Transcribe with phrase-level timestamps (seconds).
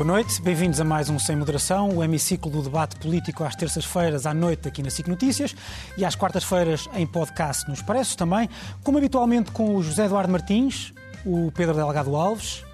[0.00, 4.24] Boa noite, bem-vindos a mais um Sem Moderação, o hemiciclo do debate político às terças-feiras
[4.24, 5.54] à noite aqui na SIC Notícias
[5.94, 8.48] e às quartas-feiras em podcast nos Expressos também,
[8.82, 12.64] como habitualmente com o José Eduardo Martins, o Pedro Delgado Alves,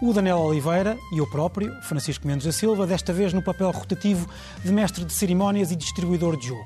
[0.00, 4.26] o Daniel Oliveira e eu próprio, Francisco Mendes da Silva, desta vez no papel rotativo
[4.64, 6.64] de mestre de cerimónias e distribuidor de jogo.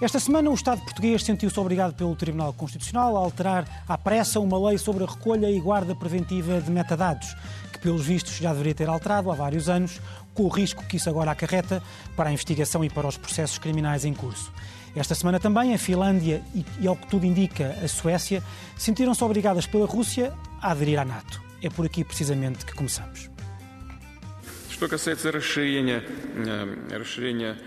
[0.00, 4.58] Esta semana, o Estado português sentiu-se obrigado pelo Tribunal Constitucional a alterar à pressa uma
[4.70, 7.36] lei sobre a recolha e guarda preventiva de metadados,
[7.81, 10.01] pelos vistos, já deveria ter alterado há vários anos,
[10.33, 11.81] com o risco que isso agora acarreta
[12.15, 14.51] para a investigação e para os processos criminais em curso.
[14.95, 16.41] Esta semana também, a Finlândia
[16.79, 18.43] e, ao que tudo indica, a Suécia,
[18.75, 21.41] sentiram-se obrigadas pela Rússia a aderir à NATO.
[21.61, 23.29] É por aqui, precisamente, que começamos.
[24.69, 26.03] Что касается расширения,
[26.91, 27.57] расширения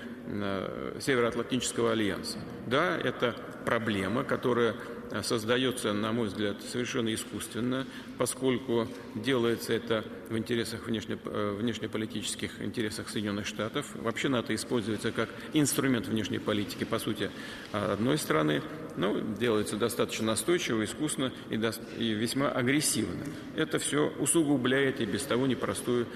[1.01, 2.39] Североатлантического альянса.
[2.69, 3.35] Да, это
[3.65, 4.75] проблема, которая
[5.24, 7.86] создается, на мой взгляд, совершенно искусственно,
[8.18, 13.88] поскольку делается это в интересах внешне, внешнеполитических интересах Соединенных Штатов.
[13.96, 17.30] Вообще НАТО используется как инструмент внешней политики, по сути,
[17.72, 18.62] одной страны,
[18.98, 23.26] но делается достаточно настойчиво, искусно и, до, и весьма агрессивно.
[23.56, 26.08] Это все усугубляет и без того непростую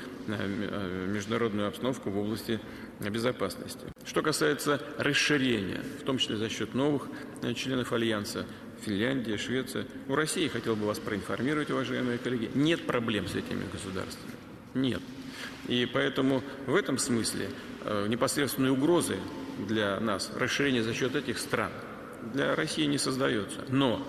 [1.07, 2.59] международную обстановку в области
[2.99, 3.85] безопасности.
[4.05, 7.07] Что касается расширения, в том числе за счет новых
[7.55, 8.45] членов Альянса,
[8.79, 9.85] Финляндия, Швеция.
[10.07, 14.33] У России, хотел бы вас проинформировать, уважаемые коллеги, нет проблем с этими государствами.
[14.73, 15.01] Нет.
[15.67, 17.49] И поэтому в этом смысле
[17.83, 19.17] э, непосредственной угрозы
[19.67, 21.71] для нас расширение за счет этих стран
[22.33, 23.65] для России не создается.
[23.69, 24.05] Но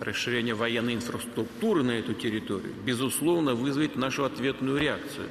[0.00, 5.28] расширение военной инфраструктуры на эту территорию, безусловно, вызовет нашу ответную реакцию.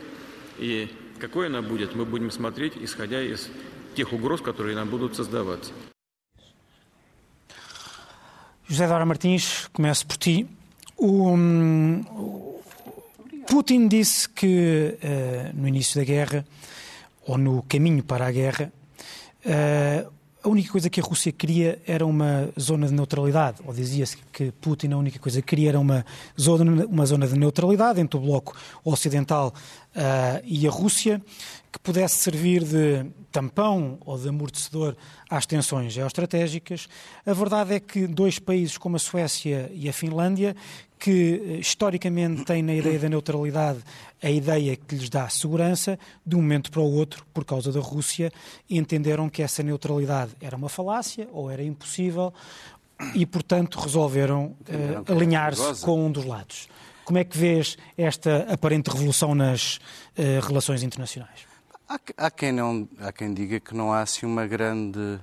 [0.57, 3.49] И какой она будет, мы будем смотреть, исходя из
[3.95, 5.71] тех угроз, которые нам будут создаваться.
[8.67, 10.47] José Dora Martins, começo por ti.
[10.95, 12.03] O, um,
[13.47, 16.45] Putin disse que uh, no início da guerra,
[17.27, 18.71] ou no caminho para a guerra,
[19.45, 20.11] uh,
[20.43, 24.51] a única coisa que a Rússia queria era uma zona de neutralidade, ou dizia-se que
[24.51, 26.05] Putin a única coisa que queria era uma
[26.39, 29.53] zona, uma zona de neutralidade entre o bloco ocidental
[29.95, 31.21] uh, e a Rússia,
[31.71, 34.97] que pudesse servir de tampão ou de amortecedor
[35.29, 36.89] às tensões geoestratégicas.
[37.25, 40.55] A verdade é que dois países como a Suécia e a Finlândia,
[41.03, 43.79] que eh, historicamente têm na ideia da neutralidade
[44.21, 47.81] a ideia que lhes dá segurança, de um momento para o outro, por causa da
[47.81, 48.31] Rússia,
[48.69, 52.33] entenderam que essa neutralidade era uma falácia ou era impossível
[53.13, 56.69] e, portanto, resolveram uh, alinhar-se com um dos lados.
[57.03, 59.75] Como é que vês esta aparente revolução nas
[60.17, 61.41] uh, relações internacionais?
[61.89, 65.19] Há, há, quem não, há quem diga que não há assim uma grande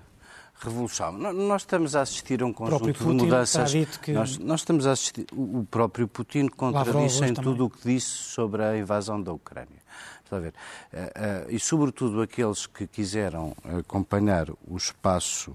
[0.60, 1.12] revolução.
[1.12, 3.72] Nós estamos a assistir a um conjunto de mudanças.
[4.02, 4.12] Que...
[4.12, 5.26] Nós, nós, estamos a assistir.
[5.32, 9.80] O próprio Putin contradiz em tudo o que disse sobre a invasão da Ucrânia.
[10.24, 10.54] Está a ver?
[10.92, 15.54] Eh, eh, e, sobretudo, aqueles que quiseram acompanhar o espaço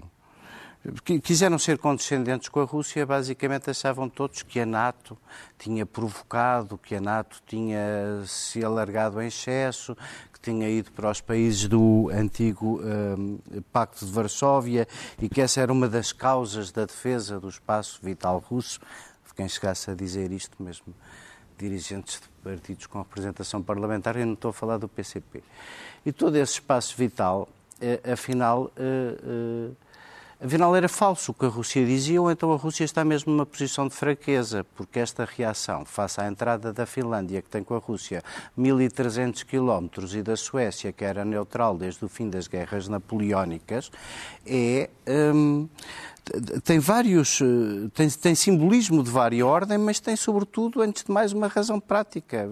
[1.22, 5.16] quiseram ser condescendentes com a Rússia, basicamente achavam todos que a NATO
[5.58, 9.96] tinha provocado, que a NATO tinha se alargado em excesso,
[10.46, 13.38] tinha ido para os países do antigo um,
[13.72, 14.86] Pacto de Varsóvia
[15.20, 18.78] e que essa era uma das causas da defesa do espaço vital russo.
[19.34, 20.94] Quem chegasse a dizer isto mesmo,
[21.58, 25.42] dirigentes de partidos com representação parlamentar, eu não estou a falar do PCP.
[26.06, 27.48] E todo esse espaço vital,
[27.80, 29.70] eh, afinal, eh, eh,
[30.38, 33.46] Afinal, era falso o que a Rússia dizia, ou então a Rússia está mesmo numa
[33.46, 37.78] posição de fraqueza, porque esta reação face à entrada da Finlândia, que tem com a
[37.78, 38.22] Rússia
[38.56, 43.90] 1.300 quilómetros, e da Suécia, que era neutral desde o fim das guerras napoleónicas,
[44.46, 44.90] é.
[45.08, 45.68] Hum,
[46.64, 51.32] tem vários, eh, tem, tem simbolismo de vária ordem, mas tem sobretudo, antes de mais,
[51.32, 52.48] uma razão prática.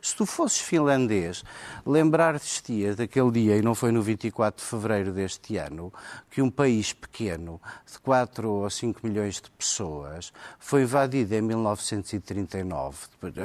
[0.00, 1.44] Se tu fosses finlandês,
[1.84, 5.92] lembrar-te daquele dia, e não foi no 24 de fevereiro deste ano,
[6.30, 7.60] que um país pequeno,
[7.90, 12.96] de 4 ou 5 milhões de pessoas, foi invadido em 1939.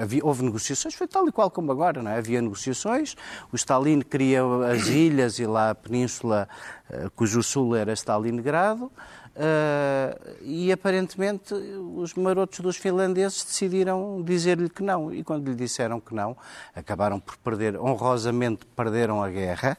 [0.02, 2.18] Havia, houve negociações, foi tal e qual como agora, não é?
[2.18, 3.16] Havia negociações,
[3.52, 4.42] o Stalin queria
[4.72, 6.48] as ilhas e lá a península,
[6.90, 8.92] eh, cujo sul era Stalingrado,
[9.36, 15.14] Uh, e aparentemente os marotos dos finlandeses decidiram dizer-lhe que não.
[15.14, 16.38] E quando lhe disseram que não,
[16.74, 19.78] acabaram por perder, honrosamente perderam a guerra.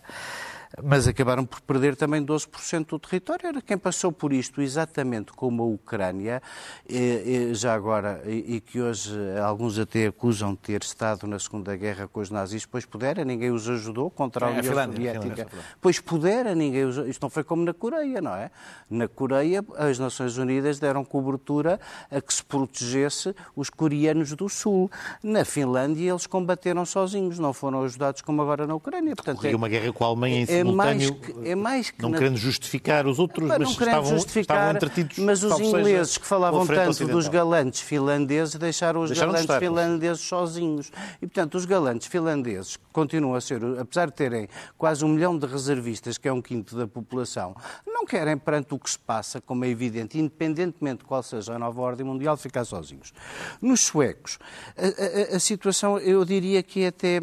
[0.83, 3.47] Mas acabaram por perder também 12% do território.
[3.47, 6.43] Era quem passou por isto exatamente como a Ucrânia,
[6.89, 9.13] e, e, já agora, e, e, que hoje
[9.45, 13.51] alguns até acusam de ter estado na Segunda Guerra com os nazis, pois pudera, ninguém
[13.51, 15.47] os ajudou contra a União a Soviética.
[15.81, 16.97] Pois pudera, ninguém os...
[16.97, 18.51] Isto não foi como na Coreia, não é?
[18.89, 21.81] Na Coreia, as Nações Unidas deram cobertura
[22.11, 24.91] a que se protegesse os coreanos do Sul.
[25.23, 29.15] Na Finlândia, eles combateram sozinhos, não foram ajudados como agora na Ucrânia.
[29.15, 32.11] Portanto, é, uma guerra com a Alemanha em é mais que, é mais que não
[32.11, 32.19] na...
[32.19, 35.19] querendo justificar os outros, mas, estavam, estavam entretidos.
[35.19, 40.23] Mas os ingleses seja, que falavam tanto dos galantes finlandeses deixaram os deixaram galantes finlandeses
[40.23, 40.91] sozinhos.
[41.21, 45.47] E, portanto, os galantes finlandeses continuam a ser, apesar de terem quase um milhão de
[45.47, 47.55] reservistas, que é um quinto da população,
[47.87, 51.59] não querem, perante o que se passa, como é evidente, independentemente de qual seja a
[51.59, 53.13] nova ordem mundial, ficar sozinhos.
[53.61, 54.39] Nos suecos,
[54.77, 57.21] a, a, a situação, eu diria que é até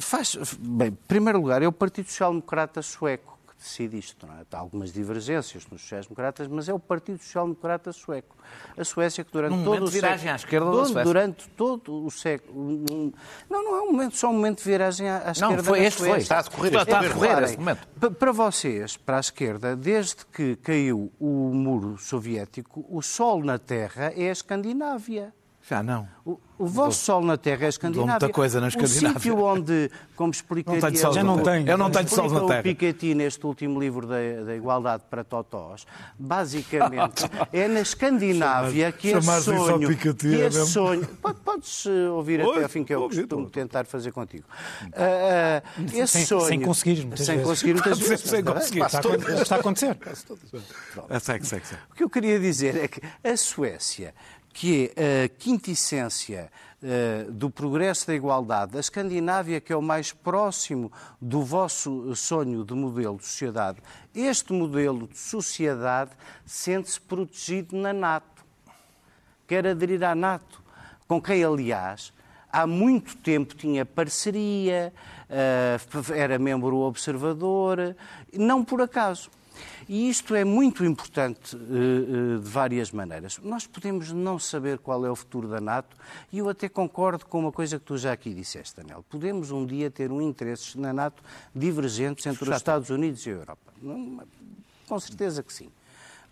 [0.00, 4.26] Faz, bem, em primeiro lugar, é o Partido Social Democrata sueco que decide isto.
[4.26, 4.44] Não é?
[4.50, 8.36] Há algumas divergências nos sociais-democratas, mas é o Partido Social Democrata sueco.
[8.76, 10.32] A Suécia que durante Num todo o viragem século...
[10.32, 11.04] à esquerda da Suécia.
[11.04, 13.12] Durante todo o século...
[13.48, 15.84] Não, não é um momento, só um momento de viragem à, à esquerda Não, foi,
[15.84, 16.14] este Suécia.
[16.14, 16.22] foi.
[16.22, 17.86] Está a decorrer, está a decorrer este momento.
[18.18, 24.12] Para vocês, para a esquerda, desde que caiu o muro soviético, o sol na Terra
[24.16, 25.32] é a Escandinávia.
[25.72, 26.06] Já não.
[26.22, 28.10] O, o vosso sol na Terra é a Escandinávia.
[28.12, 29.08] muita coisa na Escandinávia.
[29.08, 30.82] O sítio onde, como explicaria...
[30.82, 31.66] Não sol já não tem.
[31.66, 32.60] Eu não tenho sol na Terra.
[32.60, 35.86] o Piketty neste último livro da, da Igualdade para Totós,
[36.18, 39.96] basicamente é na Escandinávia que esse sonho...
[39.96, 41.08] Que é esse sonho...
[41.42, 44.44] Podes eh, ouvir até ao fim que eu costumo tentar fazer contigo.
[44.88, 46.46] Uh, esse sem, sonho...
[46.46, 48.28] Sem conseguir, sem conseguir muitas vezes.
[48.28, 48.82] Sem conseguir.
[48.84, 49.00] Está,
[49.40, 49.96] está a acontecer.
[51.18, 51.80] Segue, segue, segue.
[51.90, 54.12] O que eu queria dizer é que a Suécia
[54.52, 56.50] que é a quintessência
[56.82, 62.64] uh, do progresso da igualdade, a Escandinávia, que é o mais próximo do vosso sonho
[62.64, 63.82] de modelo de sociedade,
[64.14, 66.10] este modelo de sociedade
[66.44, 68.44] sente-se protegido na NATO.
[69.46, 70.62] Quer aderir à NATO,
[71.08, 72.12] com quem, aliás,
[72.50, 74.92] há muito tempo tinha parceria,
[75.30, 77.96] uh, era membro observador,
[78.32, 79.30] não por acaso.
[79.92, 83.38] E isto é muito importante uh, uh, de várias maneiras.
[83.42, 85.94] Nós podemos não saber qual é o futuro da NATO,
[86.32, 89.04] e eu até concordo com uma coisa que tu já aqui disseste, Daniel.
[89.10, 91.22] Podemos um dia ter um interesse na NATO
[91.54, 93.70] divergentes entre os Estados Unidos e a Europa.
[94.88, 95.68] Com certeza que sim.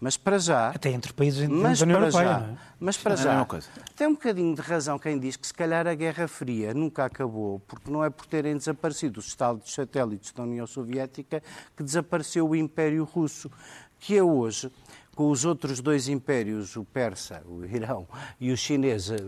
[0.01, 0.71] Mas para já.
[0.71, 2.11] Até entre países da União Europeia.
[2.11, 2.57] Já, é?
[2.81, 3.47] Mas para já.
[3.95, 7.61] Tem um bocadinho de razão quem diz que se calhar a Guerra Fria nunca acabou,
[7.69, 11.43] porque não é por terem desaparecido os estados satélites da União Soviética
[11.77, 13.51] que desapareceu o Império Russo,
[13.99, 14.73] que é hoje
[15.15, 18.09] com os outros dois impérios, o persa, o Irão
[18.41, 19.19] e o chinês, eh,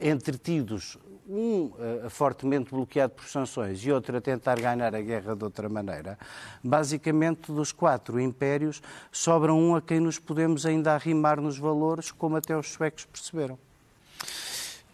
[0.00, 0.96] entretidos
[1.28, 5.68] um uh, fortemente bloqueado por sanções e outro a tentar ganhar a guerra de outra
[5.68, 6.18] maneira,
[6.62, 12.36] basicamente dos quatro impérios sobra um a quem nos podemos ainda arrimar nos valores, como
[12.36, 13.58] até os suecos perceberam.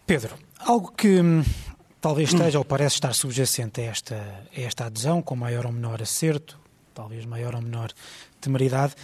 [0.05, 1.43] Pedro, algo que hum,
[1.99, 6.01] talvez esteja ou parece estar subjacente a esta, a esta adesão, com maior ou menor
[6.01, 6.59] acerto,
[6.93, 7.91] talvez maior ou menor
[8.39, 8.95] temeridade,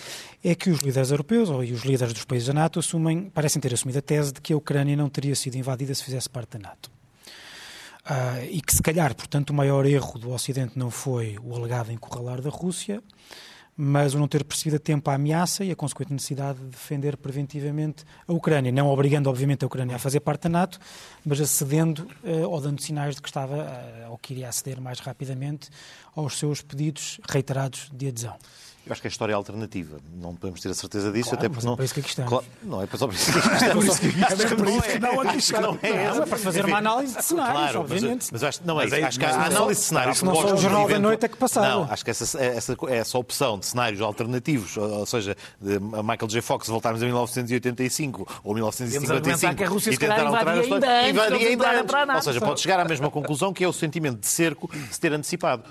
[0.43, 3.73] é que os líderes europeus ou os líderes dos países da NATO assumem, parecem ter
[3.73, 6.69] assumido a tese de que a Ucrânia não teria sido invadida se fizesse parte da
[6.69, 6.96] NATO.
[8.09, 11.91] Uh, e que se calhar, portanto, o maior erro do Ocidente não foi o alegado
[11.91, 13.03] encurralar da Rússia,
[13.75, 17.17] mas o não ter percebido a tempo a ameaça e a consequente necessidade de defender
[17.17, 20.79] preventivamente a Ucrânia, não obrigando, obviamente, a Ucrânia a fazer parte da NATO,
[21.25, 24.99] mas acedendo uh, ou dando sinais de que estava, uh, ou que iria aceder mais
[24.99, 25.69] rapidamente
[26.15, 28.35] aos seus pedidos reiterados de adesão.
[28.87, 29.99] Eu acho que a história é alternativa.
[30.15, 31.73] Não podemos ter a certeza disso, claro, até porque não.
[31.73, 32.29] É para isso que aqui estamos.
[32.29, 33.67] Claro, não é só por isso que aqui estamos.
[33.67, 35.61] É por isso que aqui não, aqui está.
[35.61, 38.27] Não é, é para fazer uma análise de cenários, claro, obviamente.
[38.31, 40.21] Mas, mas acho, não é, mas acho que a análise de cenários.
[40.23, 41.67] Não só o Jornal da Noite é que passava.
[41.67, 46.41] Não, acho que essa, essa, essa opção de cenários alternativos, ou seja, de Michael J.
[46.41, 51.09] Fox voltarmos a 1985 ou 1955 que a Rússia e tentar alterar a história.
[51.09, 52.15] Invadia ainda antes.
[52.15, 55.11] Ou seja, pode chegar à mesma conclusão que é o sentimento de cerco se ter
[55.13, 55.63] antecipado.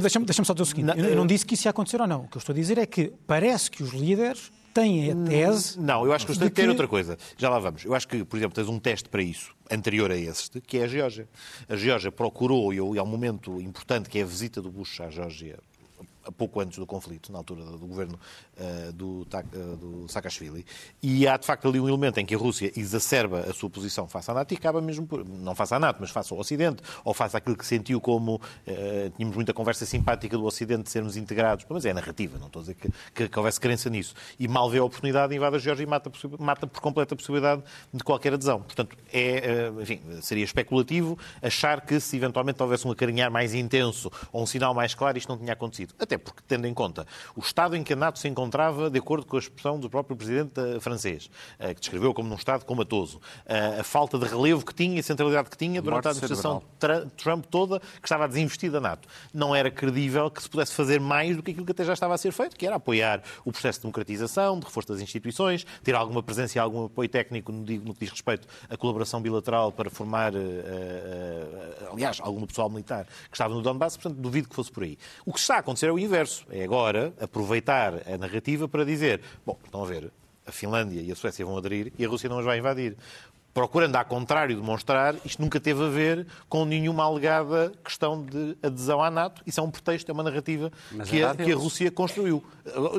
[0.00, 2.22] Deixa-me só dizer o seguinte: eu não disse que isso ia acontecer ou não.
[2.22, 5.80] O que eu estou a dizer é que parece que os líderes têm a tese.
[5.80, 6.68] Não, eu acho que os líderes que...
[6.68, 7.16] outra coisa.
[7.38, 7.84] Já lá vamos.
[7.84, 10.84] Eu acho que, por exemplo, tens um teste para isso, anterior a este, que é
[10.84, 11.28] a Geórgia.
[11.68, 15.58] A Geórgia procurou, e um momento importante que é a visita do Bush à Geórgia
[16.32, 18.18] pouco antes do conflito, na altura do governo
[18.56, 20.64] uh, do, uh, do Saakashvili.
[21.02, 24.08] E há, de facto, ali um elemento em que a Rússia exacerba a sua posição
[24.08, 26.82] face à NATO e acaba mesmo por, não face à NATO, mas face ao Ocidente,
[27.04, 28.36] ou face àquilo que sentiu como.
[28.66, 32.60] Uh, tínhamos muita conversa simpática do Ocidente de sermos integrados, mas é narrativa, não estou
[32.60, 34.14] a dizer que, que, que houvesse crença nisso.
[34.38, 37.62] E mal vê a oportunidade, invade a Geórgia e mata, mata por completa a possibilidade
[37.92, 38.62] de qualquer adesão.
[38.62, 44.42] Portanto, é, enfim, seria especulativo achar que se eventualmente houvesse um acarinhar mais intenso ou
[44.42, 45.94] um sinal mais claro, isto não tinha acontecido.
[45.98, 47.06] Até porque, tendo em conta
[47.36, 50.16] o estado em que a NATO se encontrava, de acordo com a expressão do próprio
[50.16, 54.64] presidente eh, francês, eh, que descreveu como num estado comatoso, eh, a falta de relevo
[54.64, 56.62] que tinha e a centralidade que tinha durante a administração
[57.16, 59.08] Trump toda, que estava a desinvestir da NATO.
[59.32, 62.14] Não era credível que se pudesse fazer mais do que aquilo que até já estava
[62.14, 65.94] a ser feito, que era apoiar o processo de democratização, de reforço das instituições, ter
[65.94, 70.32] alguma presença e algum apoio técnico no que diz respeito à colaboração bilateral para formar,
[71.92, 74.98] aliás, algum pessoal militar que estava no Donbass, portanto, duvido que fosse por aí.
[75.24, 75.98] O que está a acontecer é o
[76.50, 80.10] É agora aproveitar a narrativa para dizer: bom, estão a ver,
[80.46, 82.96] a Finlândia e a Suécia vão aderir e a Rússia não as vai invadir
[83.54, 89.00] procurando, ao contrário, demonstrar isto nunca teve a ver com nenhuma alegada questão de adesão
[89.00, 89.42] à NATO.
[89.46, 90.72] Isso é um pretexto, é uma narrativa
[91.08, 92.44] que a, que a, Rússia construiu.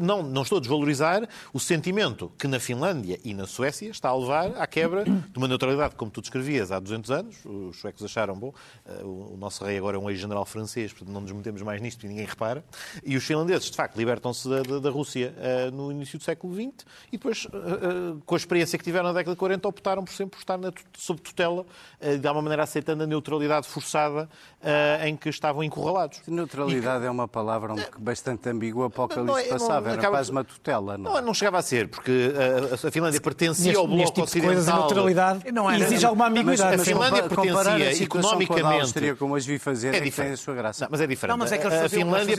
[0.01, 4.17] Não, não estou a desvalorizar o sentimento que na Finlândia e na Suécia está a
[4.17, 7.35] levar à quebra de uma neutralidade, como tu descrevias, há 200 anos.
[7.43, 8.53] Os suecos acharam, bom,
[8.85, 12.05] eh, o nosso rei agora é um ex-general francês, portanto não nos metemos mais nisto
[12.05, 12.63] e ninguém repara.
[13.03, 16.53] E os finlandeses, de facto, libertam-se da, da, da, Rússia uh, no início do século
[16.53, 20.13] XX e depois, uh, com a experiência que tiveram na década de 40, optaram por
[20.13, 21.65] sempre estar na, sob tutela,
[22.01, 24.29] uh, de alguma maneira aceitando a neutralidade forçada
[25.03, 26.21] em que estavam encurralados.
[26.27, 27.07] Neutralidade que...
[27.07, 30.43] é uma palavra um, bastante ambígua para o que ali se passava, era quase uma
[30.43, 30.97] tutela.
[30.97, 32.33] Não, não, não chegava a ser, porque
[32.81, 34.53] a, a Finlândia pertencia neste, ao Bloco tipo Ocidental.
[34.55, 36.77] Coisas, a neutralidade não era, exige alguma ambiguidade.
[36.77, 38.61] Mas, a Finlândia pertencia a economicamente...
[38.61, 40.33] Com a Áustria, como as vi fazer, é, é diferente.
[40.33, 40.85] a sua graça.
[40.85, 41.31] Não, mas é diferente.
[41.31, 42.35] Não, mas é que a Finlândia,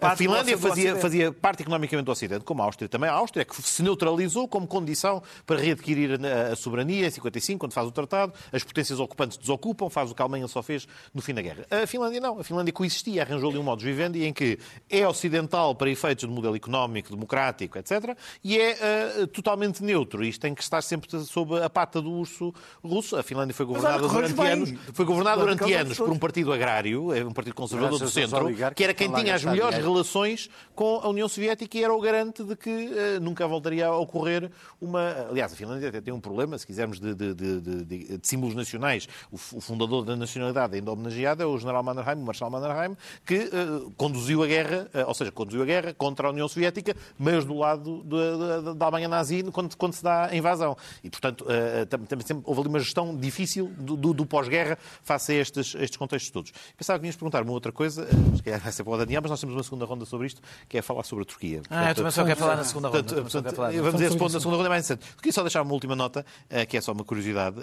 [0.00, 3.08] a, a Finlândia fazia, fazia parte economicamente do Ocidente, como a Áustria também.
[3.08, 6.18] A Áustria é que se neutralizou como condição para readquirir
[6.52, 8.32] a, soberania 55, quando faz o tratado.
[8.52, 11.66] As potências ocupantes desocupam, faz o que a Alemanha só fez no fim da guerra.
[11.70, 12.38] A Finlândia não.
[12.38, 14.58] A Finlândia coexistia, arranjou ali um modo de vivendi em que
[14.88, 18.16] é ocidental para efeitos de modelo económico, democrático, etc.
[18.42, 20.24] E é uh, totalmente neutro.
[20.24, 23.16] Isto tem que estar sempre sob a pata do urso russo.
[23.16, 24.50] A Finlândia foi governada durante bem.
[24.50, 28.48] anos, foi governada durante anos por um partido agrário, é um partido conservador do centro,
[28.74, 32.44] que era quem tinha as melhores relações com a União Soviética e era o garante
[32.44, 35.26] de que uh, nunca voltaria a ocorrer uma.
[35.30, 39.08] Aliás, a Finlândia até tem um problema, se quisermos, de, de, de, de símbolos nacionais.
[39.30, 43.38] O, o, fundador da nacionalidade ainda homenageado é o general Mannerheim, o Marshal Mannerheim, que
[43.38, 47.44] uh, conduziu a guerra, uh, ou seja, conduziu a guerra contra a União Soviética, mas
[47.44, 48.04] do lado
[48.74, 50.76] da Alemanha nazi quando, quando, se dá a invasão.
[51.02, 51.44] E, portanto,
[51.88, 55.96] também sempre houve ali uma gestão difícil do, do, do pós-guerra face a estes, estes
[55.96, 56.52] contextos todos.
[56.76, 58.06] Pensava que vinhas perguntar uma outra coisa,
[58.42, 60.78] que vai ser para o Daniel, mas nós temos uma segunda ronda sobre isto, que
[60.78, 61.62] é falar sobre a Turquia.
[61.64, 63.02] Ah, portanto, eu também só quero falar na segunda ronda.
[63.02, 65.16] Portanto, portanto, vamos dizer esse ponto na segunda ronda é mais interessante.
[65.16, 66.24] Queria só deixar uma última nota,
[66.68, 67.56] que é só uma curiosidade.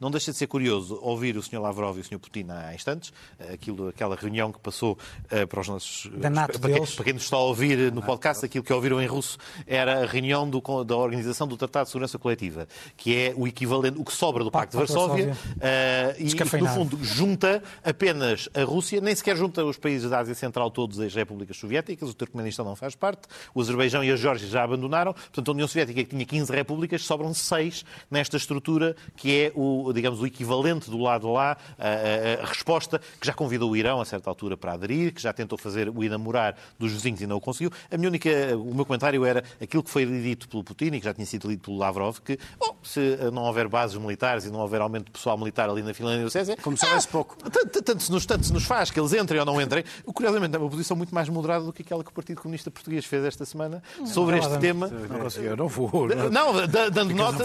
[0.00, 1.60] Não deixa de ser curioso ouvir o Sr.
[1.60, 2.18] Lavrov e o Sr.
[2.18, 3.12] Putin há instantes,
[3.52, 4.96] aquilo, aquela reunião que passou
[5.48, 6.10] para os nossos.
[6.20, 9.38] Para, quem, para quem nos está a ouvir no podcast, aquilo que ouviram em russo
[9.66, 13.98] era a reunião do, da Organização do Tratado de Segurança Coletiva, que é o equivalente,
[13.98, 18.48] o que sobra do Pacto, Pacto de Varsóvia, uh, e que, no fundo, junta apenas
[18.54, 22.14] a Rússia, nem sequer junta os países da Ásia Central, todos as repúblicas soviéticas, o
[22.14, 23.22] Turcomenistão não faz parte,
[23.54, 27.02] o Azerbaijão e a Geórgia já abandonaram, portanto, a União Soviética, que tinha 15 repúblicas,
[27.02, 32.44] sobram 6 nesta estrutura, que é o, digamos, o equivalente do lado lá, a, a,
[32.44, 35.58] a resposta que já convidou o Irão, a certa altura, para aderir, que já tentou
[35.58, 37.70] fazer o enamorar dos vizinhos e não o conseguiu.
[37.90, 41.04] A minha única, o meu comentário era aquilo que foi dito pelo Putin e que
[41.04, 44.60] já tinha sido dito pelo Lavrov, que, bom, se não houver bases militares e não
[44.60, 46.56] houver aumento de pessoal militar ali na Finlândia e no César...
[46.62, 47.36] Como se houvesse ah, pouco.
[47.50, 49.84] Tanto, se nos, tanto se nos faz que eles entrem ou não entrem.
[50.04, 53.04] Curiosamente, é uma posição muito mais moderada do que aquela que o Partido Comunista Português
[53.04, 54.88] fez esta semana sobre este tema.
[54.88, 56.08] Não não vou.
[56.08, 57.44] Não, não dando, nota,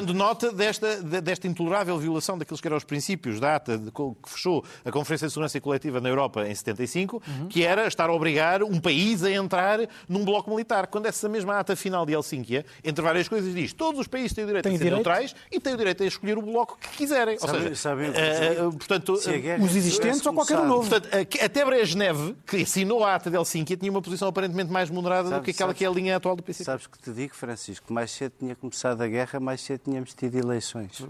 [0.00, 4.30] dando nota desta, desta intolerável violação daqueles que eram os princípios da ata de, que
[4.30, 7.48] fechou a Conferência de Segurança Coletiva na Europa em 75, uhum.
[7.48, 10.86] que era estar a obrigar um país a entrar num bloco militar.
[10.86, 14.44] Quando essa mesma ata final de Helsínquia, entre várias coisas, diz todos os países têm
[14.44, 15.04] o direito Tem a ser direito?
[15.04, 17.38] neutrais e têm o direito a escolher o bloco que quiserem.
[17.38, 20.88] Sabe, ou seja, sabe, uh, portanto, os existentes ou qualquer um novo.
[20.88, 21.08] Portanto,
[21.42, 25.42] até Brezhnev, que assinou a ata de Helsínquia, tinha uma posição aparentemente mais moderada do
[25.42, 26.64] que aquela sabes, que é a linha atual do PCP.
[26.64, 30.36] Sabes que te digo, Francisco, mais cedo tinha começado a guerra, mais cedo tínhamos tido
[30.36, 31.02] eleições.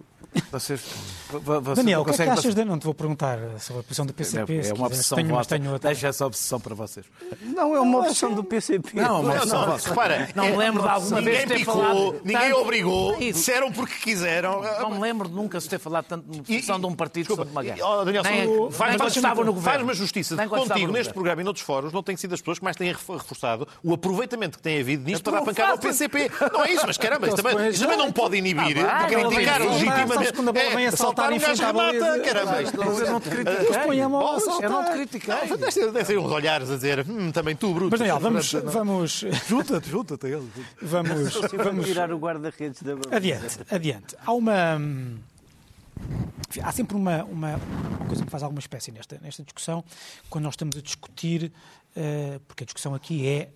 [0.53, 0.83] Vocês,
[1.75, 2.65] Daniel, o que é que achas de...
[2.65, 4.61] Não te vou perguntar sobre a posição do PCP.
[4.61, 5.45] É, é uma obsessão tenho.
[5.45, 5.91] Tenho outra.
[5.91, 7.07] Deixa essa obsessão para vocês.
[7.43, 8.91] Não, é uma obsessão do PCP.
[8.95, 9.89] Não, é uma obsessão vossa.
[9.89, 12.21] Repara, não me lembro de alguma ninguém vez ter picou, falado...
[12.25, 12.61] Ninguém tanto...
[12.61, 14.63] obrigou, disseram porque quiseram.
[14.81, 17.45] Não me lembro de nunca se ter falado tanto de posição de um partido desculpa,
[17.45, 17.89] sobre uma guerra.
[17.89, 21.65] Oh, Daniel, nem, faz, nem faz, no faz uma justiça contigo neste programa e noutros
[21.65, 25.05] fóruns, não têm sido as pessoas que mais têm reforçado o aproveitamento que tem havido
[25.05, 26.31] nisto para dar pancada ao PCP.
[26.53, 28.77] Não é isso, mas caramba, isto também não pode inibir
[29.09, 29.63] criticar
[30.17, 30.77] legitimamente.
[30.77, 32.63] É, saltar em frente à remata, caramba.
[32.63, 34.01] Eu não te critiquei.
[34.03, 35.93] Eu não te critiquei.
[35.93, 37.91] Descem uns olhares a dizer, hum, também tu, Bruto.
[37.91, 38.53] Mas, Daniel, vamos...
[38.53, 39.25] vamos...
[39.47, 40.49] Junta-te, junta-te a ele.
[40.83, 41.35] Vamos...
[41.53, 42.93] Vamos tirar o guarda-redes da...
[43.15, 44.17] Adiante, adiante.
[44.25, 44.81] Há uma...
[46.63, 49.85] Há sempre uma, uma, uma, coisa que faz alguma espécie nesta, nesta discussão,
[50.31, 51.53] quando nós estamos a discutir,
[51.97, 53.51] uh, porque a discussão aqui é,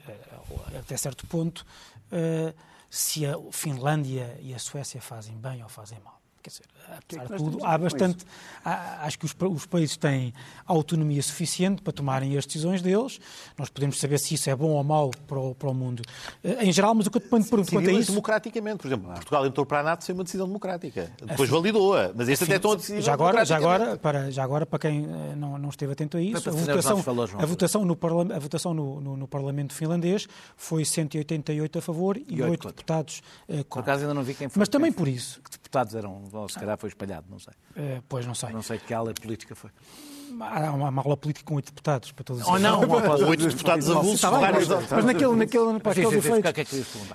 [0.51, 1.65] uh, até certo ponto,
[2.13, 2.55] uh,
[2.91, 6.22] se a Finlândia e a Suécia fazem bem ou fazem mal.
[6.43, 6.65] Quer dizer,
[6.99, 8.25] apesar de tudo, há bastante.
[8.65, 10.33] Há, acho que os, os, países têm
[10.67, 13.21] autonomia suficiente para tomarem as decisões deles.
[13.59, 16.03] Nós podemos saber se isso é bom ou mau para o, para o mundo
[16.43, 18.11] eh, em geral, mas o que eu te ponho por quanto é isso.
[18.11, 18.79] democraticamente.
[18.79, 21.11] Por exemplo, Portugal entrou para a NATO sem uma decisão democrática.
[21.21, 22.13] Depois validou-a.
[22.15, 23.03] Mas este até estão a decidir.
[23.03, 26.23] Já agora, já, agora, para, já agora, para quem eh, não, não esteve atento a
[26.23, 26.99] isso, a votação,
[27.39, 27.99] a votação, no,
[28.35, 33.23] a votação no, no, no, Parlamento finlandês foi 188 a favor e, e 8 deputados
[33.49, 33.65] uh, contra.
[33.65, 34.61] Por acaso ainda não vi quem foi.
[34.61, 35.41] Mas também por isso.
[35.43, 37.55] Que deputados eram, se calhar foi espalhado, não sei.
[37.77, 38.51] Uh, pois, não sei.
[38.51, 39.71] Não sei que ala política foi.
[40.41, 42.81] Há uma, uma aula política com oito deputados, para todos Ou oh, não,
[43.29, 44.21] oito deputados avulsos.
[44.21, 44.31] Tá
[44.91, 46.53] mas, naquele, naquele, naquele efeito.
[46.53, 46.67] Que é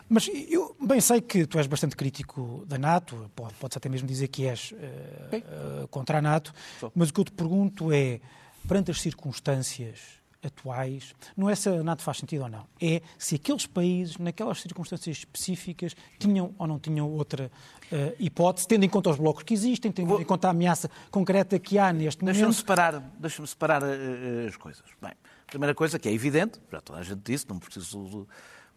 [0.08, 4.08] mas eu bem sei que tu és bastante crítico da NATO, pode, podes até mesmo
[4.08, 6.54] dizer que és uh, uh, contra a NATO,
[6.96, 8.22] mas o que eu te pergunto é,
[8.66, 10.00] perante as circunstâncias
[10.44, 14.62] atuais, não é se a NATO faz sentido ou não, é se aqueles países, naquelas
[14.62, 17.52] circunstâncias específicas, tinham ou não tinham outra
[17.92, 20.22] uh, hipótese, tendo em conta os blocos que existem, tendo Vou...
[20.22, 22.36] em conta a ameaça concreta que há neste momento.
[22.36, 24.84] Deixa-me separar, deixa separar uh, as coisas.
[25.02, 28.28] Bem, a primeira coisa que é evidente, já toda a gente disse, não preciso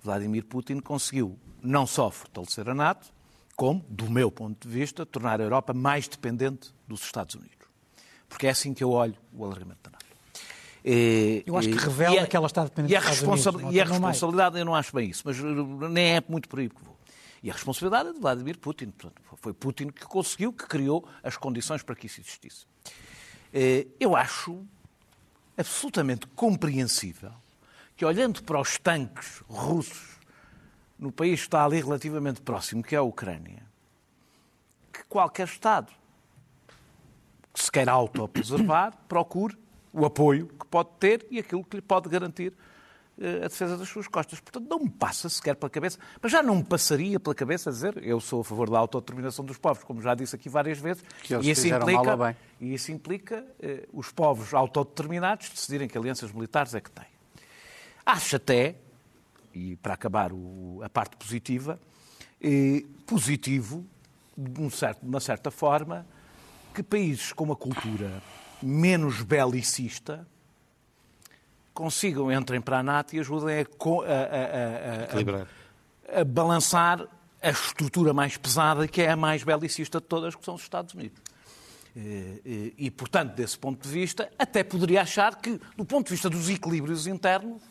[0.02, 3.12] Vladimir Putin conseguiu não só fortalecer a NATO,
[3.54, 7.68] como, do meu ponto de vista, tornar a Europa mais dependente dos Estados Unidos.
[8.26, 10.09] Porque é assim que eu olho o alargamento da NATO.
[11.46, 13.84] Eu acho que revela a, que ela está dependente e a, responsa Unidos, e a
[13.84, 16.96] responsabilidade, eu não acho bem isso, mas nem é muito por aí que vou.
[17.42, 18.90] E a responsabilidade é de Vladimir Putin.
[18.90, 22.66] Portanto, foi Putin que conseguiu, que criou as condições para que isso existisse.
[23.52, 24.64] Eh, eu acho
[25.56, 27.32] absolutamente compreensível
[27.96, 30.18] que, olhando para os tanques russos
[30.98, 33.62] no país que está ali relativamente próximo, que é a Ucrânia,
[34.92, 35.92] que qualquer Estado
[37.52, 39.56] que se queira autopreservar procure
[39.92, 42.52] o apoio que pode ter e aquilo que lhe pode garantir
[43.44, 44.40] a defesa das suas costas.
[44.40, 48.02] Portanto, não me passa sequer pela cabeça, mas já não me passaria pela cabeça dizer
[48.02, 51.04] eu sou a favor da autodeterminação dos povos, como já disse aqui várias vezes.
[51.22, 56.74] Que e, isso implica, e isso implica eh, os povos autodeterminados decidirem que alianças militares
[56.74, 57.06] é que têm.
[58.06, 58.76] Acho até,
[59.52, 61.78] e para acabar o, a parte positiva,
[62.40, 63.84] eh, positivo,
[64.36, 66.06] de, um certo, de uma certa forma,
[66.74, 68.22] que países com uma cultura
[68.62, 70.26] menos belicista
[71.72, 73.66] consigam, entrem para a NATO e ajudem a, a,
[76.16, 77.06] a, a, balançar
[77.42, 80.94] a estrutura mais pesada, que é a mais belicista de todas, que são os Estados
[80.94, 81.18] Unidos.
[81.96, 86.28] E, e, portanto, desse ponto de vista, até poderia achar que, do ponto de vista
[86.30, 87.62] dos equilíbrios internos,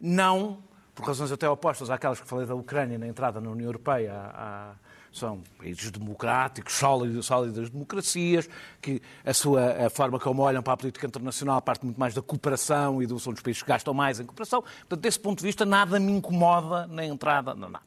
[0.00, 0.62] não,
[0.94, 4.74] por razões até opostas àquelas que falei da Ucrânia na entrada na União Europeia há,
[5.18, 8.48] são países democráticos, sólidas, sólidas democracias,
[8.80, 12.22] que a, sua, a forma como olham para a política internacional parte muito mais da
[12.22, 14.62] cooperação e do, são dos países que gastam mais em cooperação.
[14.62, 17.86] Portanto, desse ponto de vista, nada me incomoda na entrada na NATO.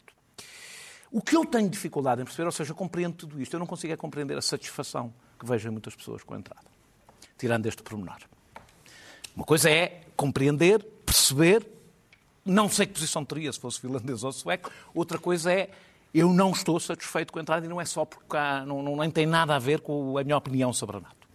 [1.11, 3.91] O que eu tenho dificuldade em perceber, ou seja, compreendo tudo isto, eu não consigo
[3.91, 6.65] é compreender a satisfação que vejo em muitas pessoas com a entrada,
[7.37, 8.19] tirando este pormenor.
[9.35, 11.67] Uma coisa é compreender, perceber,
[12.45, 15.69] não sei que posição teria se fosse finlandês ou sueco, outra coisa é
[16.13, 18.95] eu não estou satisfeito com a entrada e não é só porque há, não, não,
[18.97, 21.27] nem tem nada a ver com a minha opinião sobre a NATO.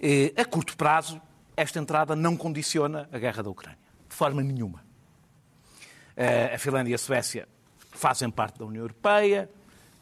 [0.00, 1.20] Eh, a curto prazo,
[1.56, 4.84] esta entrada não condiciona a guerra da Ucrânia, de forma nenhuma.
[6.16, 7.48] Eh, a Finlândia e a Suécia
[7.90, 9.50] fazem parte da União Europeia,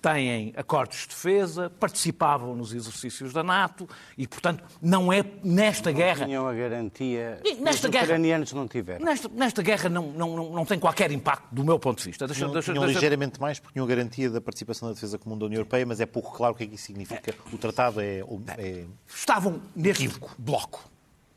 [0.00, 5.98] têm acordos de defesa, participavam nos exercícios da NATO e, portanto, não é nesta não
[5.98, 6.24] guerra.
[6.24, 7.40] Tinham a garantia.
[7.44, 9.04] E nesta os guerra, ucranianos não tiveram.
[9.04, 12.26] Nesta, nesta guerra não, não, não, não, tem qualquer impacto, do meu ponto de vista.
[12.26, 12.98] Deixa, tinham, deixa, tinham deixa...
[12.98, 16.00] ligeiramente mais, porque tinham a garantia da participação na defesa comum da União Europeia, mas
[16.00, 17.34] é pouco claro o que é que isso significa.
[17.52, 18.22] O tratado é.
[18.56, 18.84] é...
[19.06, 20.34] Estavam neste Equívoco.
[20.38, 20.88] bloco.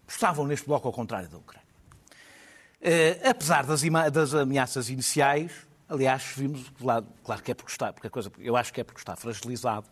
[0.07, 1.61] Estavam neste bloco ao contrário da Ucrânia.
[2.81, 5.51] Uh, apesar das, das ameaças iniciais,
[5.91, 6.71] Aliás, vimos,
[7.21, 9.87] claro que é porque está, porque a coisa, eu acho que é porque está fragilizado,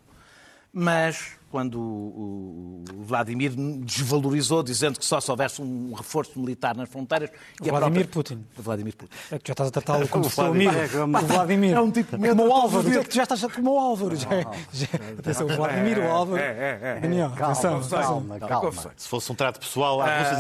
[0.72, 7.30] mas quando o, Vladimir desvalorizou, dizendo que só se houvesse um reforço militar nas fronteiras.
[7.60, 8.36] Vladimir própria...
[8.38, 8.46] Putin.
[8.58, 9.12] Vladimir Putin.
[9.32, 10.72] É que já estás a tratá-lo como o seu amigo.
[10.72, 11.74] O Vladimir.
[11.74, 13.00] É um tipo como o Álvaro.
[13.00, 14.16] É que já estás como o Álvaro.
[14.16, 14.30] Já,
[14.72, 14.88] já...
[15.18, 16.42] Atenção, o Vladimir, o Álvaro.
[16.42, 17.00] É, é, é.
[17.00, 18.92] Daniel, calma, atenção, calma, calma, calma.
[18.96, 20.38] Se fosse um trato pessoal, a Rússia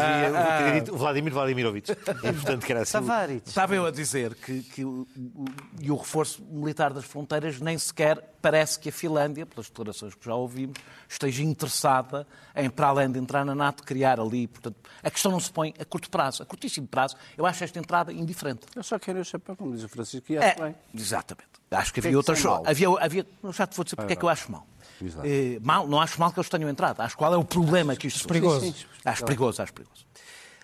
[0.59, 1.91] ter dito Vladimir Vladimirovich.
[2.23, 2.97] É importante que era assim.
[3.45, 5.07] Estava eu a dizer que, que o,
[5.79, 10.25] e o reforço militar das fronteiras nem sequer parece que a Finlândia, pelas declarações que
[10.25, 10.77] já ouvimos,
[11.09, 14.47] esteja interessada em, para além de entrar na NATO, criar ali.
[14.47, 16.43] Portanto, a questão não se põe a curto prazo.
[16.43, 18.61] A curtíssimo prazo, eu acho esta entrada indiferente.
[18.75, 20.75] Eu só quero o chapéu, como diz o Francisco, e acho é, bem.
[20.93, 21.49] Exatamente.
[21.71, 22.45] Acho que havia outras.
[22.45, 24.67] Havia, havia, já te vou dizer porque é que eu acho mal.
[25.23, 25.87] Eh, mal.
[25.87, 27.01] Não acho mal que eles tenham entrado.
[27.01, 28.27] Acho qual é o problema que isto...
[28.27, 28.65] Perigoso.
[28.65, 30.05] Sim, sim, acho perigoso, acho perigoso.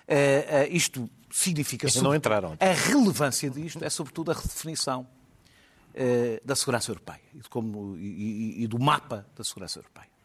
[0.08, 1.86] Uh, uh, isto significa...
[1.86, 2.56] Eles não entraram.
[2.60, 5.06] A relevância disto é, sobretudo, a redefinição
[5.94, 10.15] uh, da segurança europeia e, como, e, e, do mapa da segurança europeia.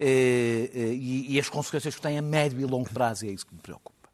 [0.00, 3.54] E, e, as consequências que tem a médio e longo prazo, e é isso que
[3.54, 4.08] me preocupa.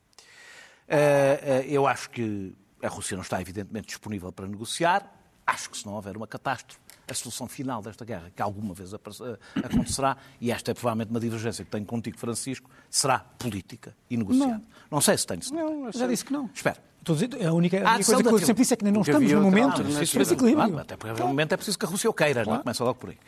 [1.68, 5.10] eu acho que a Rússia não está, evidentemente, disponível para negociar.
[5.46, 8.94] Acho que se não houver uma catástrofe, a solução final desta guerra, que alguma vez
[8.94, 14.52] acontecerá, e esta é provavelmente uma divergência que tenho contigo, Francisco, será política e negociada.
[14.54, 15.40] Não, não sei se tenho.
[15.52, 16.50] Não, já disse que não.
[16.54, 16.78] Espera.
[17.06, 19.82] A única, a única coisa que eu sempre disse é que não estamos no momento
[19.82, 20.78] desse equilíbrio.
[20.78, 22.50] Até porque no momento é preciso que a Rússia o queira, claro.
[22.50, 23.18] não começa logo por aí.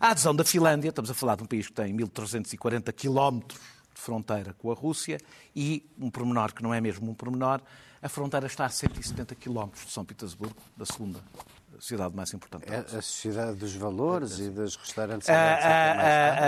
[0.00, 3.60] A adesão da Finlândia, estamos a falar de um país que tem 1.340 quilómetros
[3.94, 5.18] de fronteira com a Rússia
[5.54, 7.60] e um pormenor que não é mesmo um pormenor,
[8.02, 11.20] a fronteira está a 170 quilómetros de São Petersburgo, da segunda
[11.80, 12.70] cidade mais importante.
[12.70, 15.28] É a sociedade dos valores é, e dos restaurantes.
[15.28, 16.43] Ah, ah,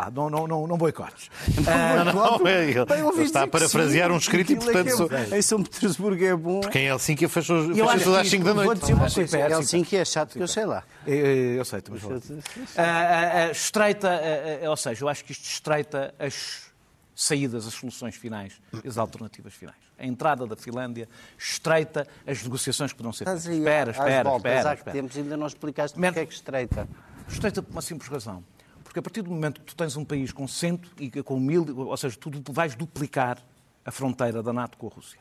[0.00, 1.30] ah, não, não, não, não boicotes.
[1.48, 5.10] Não, não, ele está a parafrasear um escrito e, portanto.
[5.34, 6.60] Em São Petersburgo é bom.
[6.60, 7.70] Porque em Helsinki fechou
[8.18, 8.66] às 5 da noite.
[8.66, 10.82] Vou dizer uma coisa: Helsinki é chato, que eu sei lá.
[11.06, 12.00] Eu sei, também.
[13.52, 14.20] Estreita,
[14.68, 16.70] ou seja, eu acho que isto estreita as
[17.14, 19.76] saídas, as soluções finais e as alternativas finais.
[19.98, 21.06] A entrada da Finlândia
[21.38, 23.44] estreita as negociações que poderão ser feitas.
[23.44, 24.74] Espera, espera, espera.
[24.74, 24.92] espera.
[24.92, 26.88] Temos ainda não explicaste porque é que estreita.
[27.28, 28.42] Estreita por uma simples razão.
[28.90, 31.78] Porque a partir do momento que tu tens um país com cento e com mil,
[31.78, 33.38] ou seja, tu vais duplicar
[33.84, 35.20] a fronteira da NATO com a Rússia,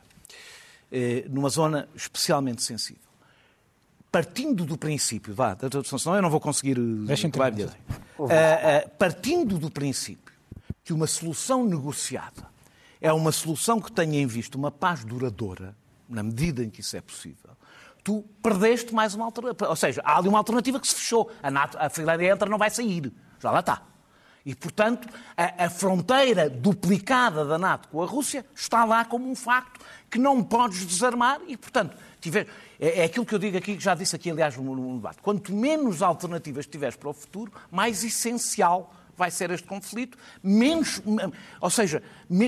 [0.92, 3.04] eh, numa zona especialmente sensível.
[4.12, 6.80] Partindo do princípio, vá, senão eu não vou conseguir.
[7.06, 7.28] Deixa
[8.18, 10.34] uh, uh, partindo do princípio
[10.84, 12.50] que uma solução negociada
[13.00, 15.76] é uma solução que tenha em vista uma paz duradoura,
[16.10, 17.52] na medida em que isso é possível,
[18.04, 19.70] tu perdeste mais uma alternativa.
[19.70, 21.30] Ou seja, há ali uma alternativa que se fechou.
[21.44, 23.14] A, NATO, a Finlândia entra, não vai sair.
[23.40, 23.82] Já lá está.
[24.46, 29.36] E, portanto, a, a, fronteira duplicada da NATO com a Rússia está lá como um
[29.36, 32.48] facto que não podes desarmar e, portanto, tiver,
[32.80, 35.22] é, é aquilo que eu digo aqui, que já disse aqui, aliás, no, no debate.
[35.22, 41.02] Quanto menos alternativas tiveres para o futuro, mais essencial vai ser este conflito, menos,
[41.60, 42.02] ou seja,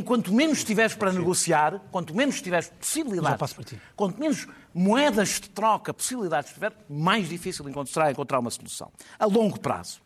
[0.06, 3.56] quanto menos tiveres para negociar, quanto menos tiveres possibilidades,
[3.94, 8.90] quanto menos moedas de troca, possibilidades tiver, mais difícil será encontrar uma solução.
[9.20, 10.00] A longo prazo,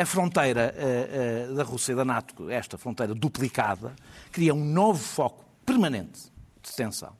[0.00, 3.94] a fronteira eh, eh, da Rússia e da NATO, esta fronteira duplicada,
[4.30, 6.30] cria um novo foco permanente
[6.62, 7.16] de tensão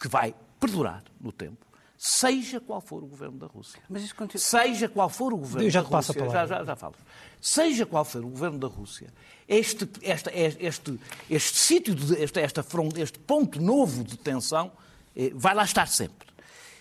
[0.00, 1.66] que vai perdurar no tempo
[1.98, 3.80] seja qual for o governo da Rússia.
[4.16, 4.38] Continua...
[4.38, 6.30] Seja qual for o governo já da Rússia.
[6.30, 6.94] Já, já, já falo.
[7.40, 9.12] Seja qual for o governo da Rússia,
[9.48, 12.64] este, este, este, este sítio, de, este, esta,
[12.98, 14.72] este ponto novo de tensão
[15.14, 16.28] eh, vai lá estar sempre.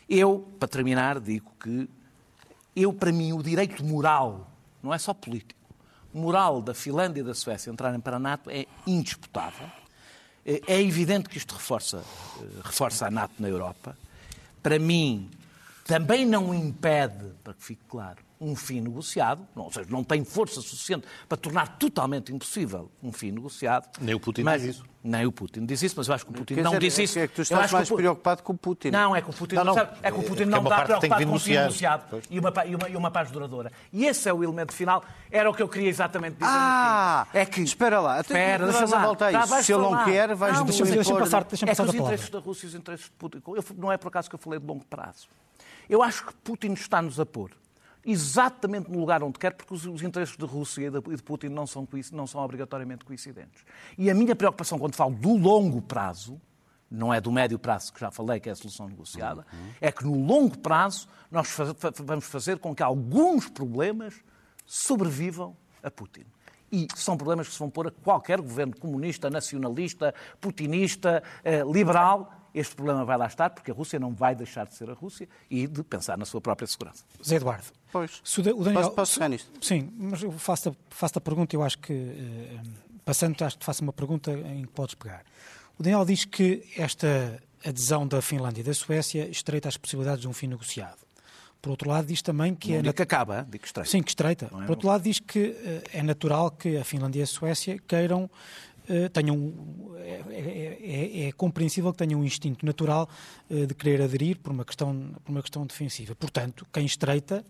[0.10, 1.90] Eu, para terminar, digo que
[2.76, 4.52] eu, para mim, o direito moral,
[4.86, 5.60] não é só político,
[6.14, 9.68] moral da Finlândia e da Suécia entrarem para a NATO é indisputável.
[10.46, 12.04] Eh, é evidente que isto reforça,
[12.40, 13.98] eh, reforça a NATO na Europa
[14.66, 15.30] para mim,
[15.84, 20.62] também não impede, para que fique claro, um fim negociado, ou seja, não tem força
[20.62, 23.90] suficiente para tornar totalmente impossível um fim negociado.
[24.00, 24.86] Nem o Putin mas, diz isso.
[25.04, 26.98] Nem o Putin diz isso, mas eu acho que o Putin Quer não dizer, diz
[27.00, 27.20] isso.
[27.20, 28.92] É que tu estás mais que preocupado com o Putin.
[28.92, 30.82] Não, é que o Putin não, não, sabe, é que o Putin é não está
[30.84, 33.72] preocupado com um fim negociado e uma, e, uma, e uma paz duradoura.
[33.92, 36.46] E esse é o elemento final, era o que eu queria exatamente dizer.
[36.48, 37.62] Ah, é que...
[37.62, 39.06] Espera lá, espera, deixa lá.
[39.06, 39.64] Voltar a isso.
[39.64, 42.30] Se ele não quer, vais não, deixa, deixa passar, deixa passar é que os interesses
[42.30, 44.60] da Rússia e os interesses de Putin, eu, não é por acaso que eu falei
[44.60, 45.28] de longo prazo.
[45.90, 47.52] Eu acho que Putin está-nos a pôr
[48.06, 51.48] exatamente no lugar onde quer, porque os, os interesses de Rússia e de, de Putin
[51.48, 53.66] não são, não são obrigatoriamente coincidentes.
[53.98, 56.40] E a minha preocupação quando falo do longo prazo,
[56.90, 59.70] não é do médio prazo, que já falei que é a solução negociada, uhum.
[59.82, 64.14] é que no longo prazo nós faz, vamos fazer com que alguns problemas
[64.66, 66.26] sobrevivam a Putin.
[66.72, 72.45] E são problemas que se vão pôr a qualquer governo comunista, nacionalista, putinista, eh, liberal,
[72.56, 75.28] este problema vai lá estar, porque a Rússia não vai deixar de ser a Rússia
[75.50, 77.04] e de pensar na sua própria segurança.
[77.24, 77.66] Zé Eduardo.
[77.92, 78.22] Pois.
[78.38, 79.52] O Daniel, posso, posso pegar nisto?
[79.66, 82.60] Sim, mas eu faço a, faço a pergunta, eu acho que, eh,
[83.04, 85.24] passando, acho que te faço uma pergunta em que podes pegar.
[85.78, 90.28] O Daniel diz que esta adesão da Finlândia e da Suécia estreita as possibilidades de
[90.28, 91.06] um fim negociado.
[91.62, 92.82] Por outro lado, diz também que não é.
[92.84, 93.90] Digo que acaba, digo que estreita.
[93.90, 94.46] Sim, que estreita.
[94.46, 94.50] É?
[94.50, 98.30] Por outro lado, diz que uh, é natural que a Finlândia e a Suécia queiram.
[98.88, 99.54] Uh, tenham,
[99.98, 103.10] é, é, é, é, compreensível que tenham um instinto natural
[103.50, 106.16] de querer aderir por uma, questão, por uma questão defensiva.
[106.16, 107.44] Portanto, quem estreita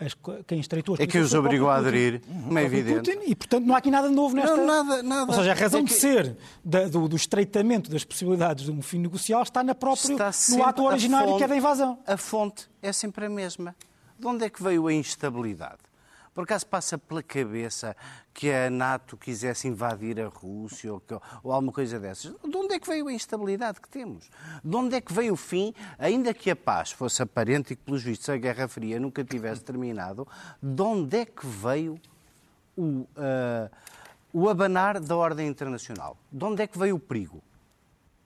[0.00, 3.10] as, quem estreitou as É que os obrigou a aderir, como é evidente.
[3.10, 4.56] Putin, e, portanto, não há aqui nada de novo nesta...
[4.56, 5.32] Não, nada, nada.
[5.32, 5.92] Ou seja, a razão é que...
[5.92, 10.12] de ser da, do, do, estreitamento das possibilidades de um fim negocial está, na própria,
[10.12, 11.98] está no ato originário fonte, que é da invasão.
[12.06, 13.74] A fonte é sempre a mesma.
[14.16, 15.78] De onde é que veio a instabilidade?
[16.38, 17.96] Por acaso passa pela cabeça
[18.32, 22.32] que a NATO quisesse invadir a Rússia ou, que, ou, alguma coisa dessas?
[22.32, 24.30] De onde é que veio a instabilidade que temos?
[24.62, 27.82] De onde é que veio o fim, ainda que a paz fosse aparente e que,
[27.82, 30.28] pelos vistos, a Guerra Fria nunca tivesse terminado,
[30.62, 32.00] de onde é que veio
[32.76, 33.08] o, uh,
[34.32, 36.16] o abanar da ordem internacional?
[36.30, 37.42] De onde é que veio o perigo?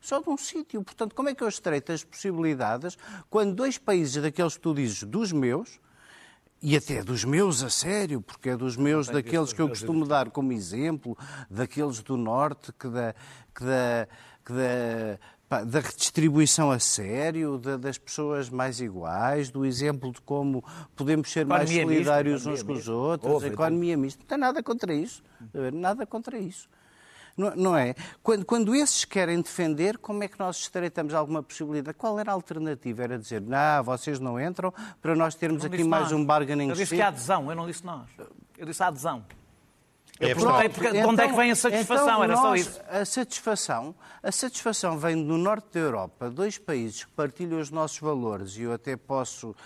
[0.02, 0.84] Só de um sítio.
[0.84, 2.98] Portanto, como é que eu estreito as possibilidades
[3.30, 5.80] quando dois países daqueles que tu dizes, dos meus,
[6.62, 10.30] e até dos meus a sério, porque é dos meus, daqueles que eu costumo dar
[10.30, 11.18] como exemplo,
[11.50, 13.14] daqueles do Norte, que da,
[13.52, 14.08] que da,
[14.44, 20.64] que da, da redistribuição a sério, da, das pessoas mais iguais, do exemplo de como
[20.94, 24.20] podemos ser mais solidários uns com os outros, a economia mista.
[24.20, 25.22] Não tem nada contra isso.
[25.72, 26.68] Nada contra isso.
[27.36, 27.94] Não, é?
[28.22, 31.96] Quando, quando esses querem defender, como é que nós estreitamos alguma possibilidade?
[31.96, 33.02] Qual era a alternativa?
[33.02, 36.12] Era dizer, não, vocês não entram para nós termos aqui mais nós.
[36.12, 38.08] um bargaining Eu disse que há adesão, eu não disse nós.
[38.58, 39.24] Eu disse a adesão.
[40.20, 42.54] É eu perguntei porque, de onde é que vem a satisfação, então, era nós, só
[42.54, 42.80] isso.
[42.88, 47.98] A satisfação, a satisfação vem do norte da Europa, dois países que partilham os nossos
[47.98, 49.56] valores, e eu até posso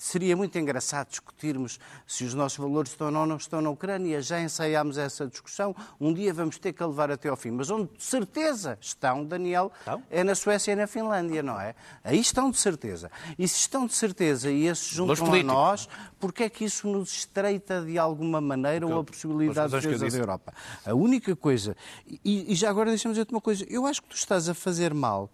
[0.00, 4.20] Seria muito engraçado discutirmos se os nossos valores estão ou não, estão na Ucrânia.
[4.22, 5.74] Já ensaiámos essa discussão.
[6.00, 7.50] Um dia vamos ter que a levar até ao fim.
[7.50, 10.02] Mas onde de certeza estão, Daniel, estão?
[10.10, 11.74] é na Suécia e na Finlândia, não é?
[12.04, 13.10] Aí estão de certeza.
[13.38, 17.12] E se estão de certeza e esses juntam a nós, porque é que isso nos
[17.12, 20.54] estreita de alguma maneira ou a possibilidade de defesa da Europa?
[20.84, 21.76] A única coisa,
[22.24, 24.94] e, e já agora deixa-me dizer-te uma coisa, eu acho que tu estás a fazer
[24.94, 25.30] mal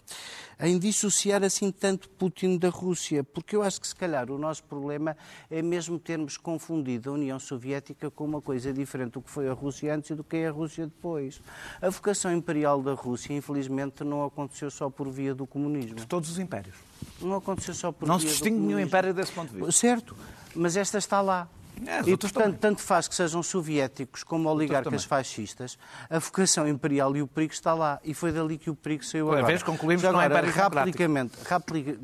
[0.60, 4.64] em dissociar assim tanto Putin da Rússia, porque eu acho que se calhar o nosso
[4.64, 5.16] problema
[5.50, 9.52] é mesmo termos confundido a União Soviética com uma coisa diferente do que foi a
[9.52, 11.40] Rússia antes e do que é a Rússia depois.
[11.80, 15.96] A vocação imperial da Rússia, infelizmente, não aconteceu só por via do comunismo.
[15.96, 16.76] De todos os impérios.
[17.20, 18.44] Não aconteceu só por não via do comunismo.
[18.44, 19.72] Não se distingue nenhum império desse ponto de vista.
[19.72, 20.16] Certo,
[20.54, 21.48] mas esta está lá.
[21.86, 27.22] É, e, portanto, tanto faz que sejam soviéticos como oligarcas fascistas, a vocação imperial e
[27.22, 28.00] o perigo está lá.
[28.04, 29.46] E foi dali que o perigo saiu Uma agora.
[29.46, 31.98] vez concluímos que não é império rapidamente, raplica...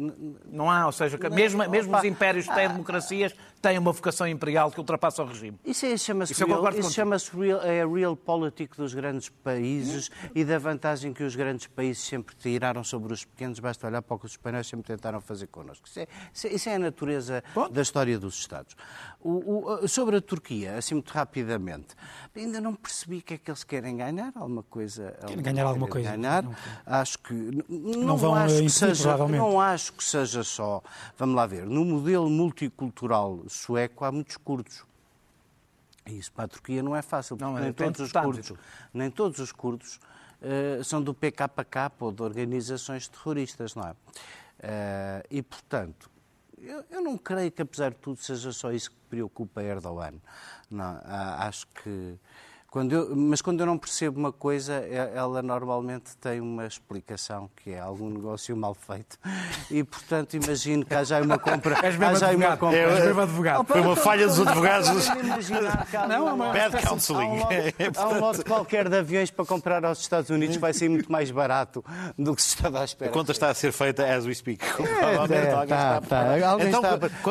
[0.51, 4.79] Não há, ou seja, mesmo, mesmo os impérios têm democracias têm uma vocação imperial que
[4.79, 5.59] ultrapassa o regime.
[5.65, 10.29] Isso, é, chama-se real, isso chama-se real, é a real politic dos grandes países hum?
[10.35, 13.59] e da vantagem que os grandes países sempre tiraram sobre os pequenos.
[13.59, 15.87] Basta olhar para o que os espanhóis sempre tentaram fazer connosco.
[15.87, 16.01] Isso
[16.47, 17.69] é, isso é a natureza Bom.
[17.69, 18.77] da história dos Estados.
[19.21, 21.95] O, o, sobre a Turquia, assim muito rapidamente,
[22.37, 24.33] ainda não percebi o que é que eles querem ganhar.
[24.35, 25.17] Alguma coisa.
[25.27, 26.11] Querem ganhar alguma coisa.
[26.11, 26.43] Ganhar.
[26.45, 26.55] Não,
[26.87, 27.35] acho que.
[27.69, 30.83] Não, não vão acho que seja, Não acho que seja só.
[31.17, 31.67] Vamos lá ver.
[31.67, 34.85] No modelo multicultural sueco há muitos curdos.
[36.07, 38.53] E isso para a Turquia não é fácil, porque não, nem, todos os curdos,
[38.95, 40.01] nem todos os curdos
[40.41, 43.91] uh, são do PKK ou de organizações terroristas, não é?
[43.91, 46.11] Uh, e, portanto,
[46.57, 50.15] eu, eu, não creio que, apesar de tudo, seja só isso que preocupa Erdogan.
[50.71, 52.19] Não, acho que
[52.71, 57.49] quando eu, mas quando eu não percebo uma coisa, é, ela normalmente tem uma explicação,
[57.57, 59.19] que é algum negócio mal feito.
[59.71, 61.75] E, portanto, imagino que haja uma compra.
[61.83, 62.49] És mesmo haja advogado.
[62.49, 62.79] Uma compra.
[62.79, 63.67] É, mesmo advogado.
[63.67, 65.09] Foi uma falha dos advogados.
[66.09, 67.43] Não, é uma bad counseling.
[67.95, 71.31] Há um lote qualquer de aviões para comprar aos Estados Unidos vai ser muito mais
[71.31, 71.85] barato
[72.17, 73.11] do que se estava à espera.
[73.11, 74.65] A conta está a ser feita as we speak.
[74.65, 76.83] É, alguém tá, está, então,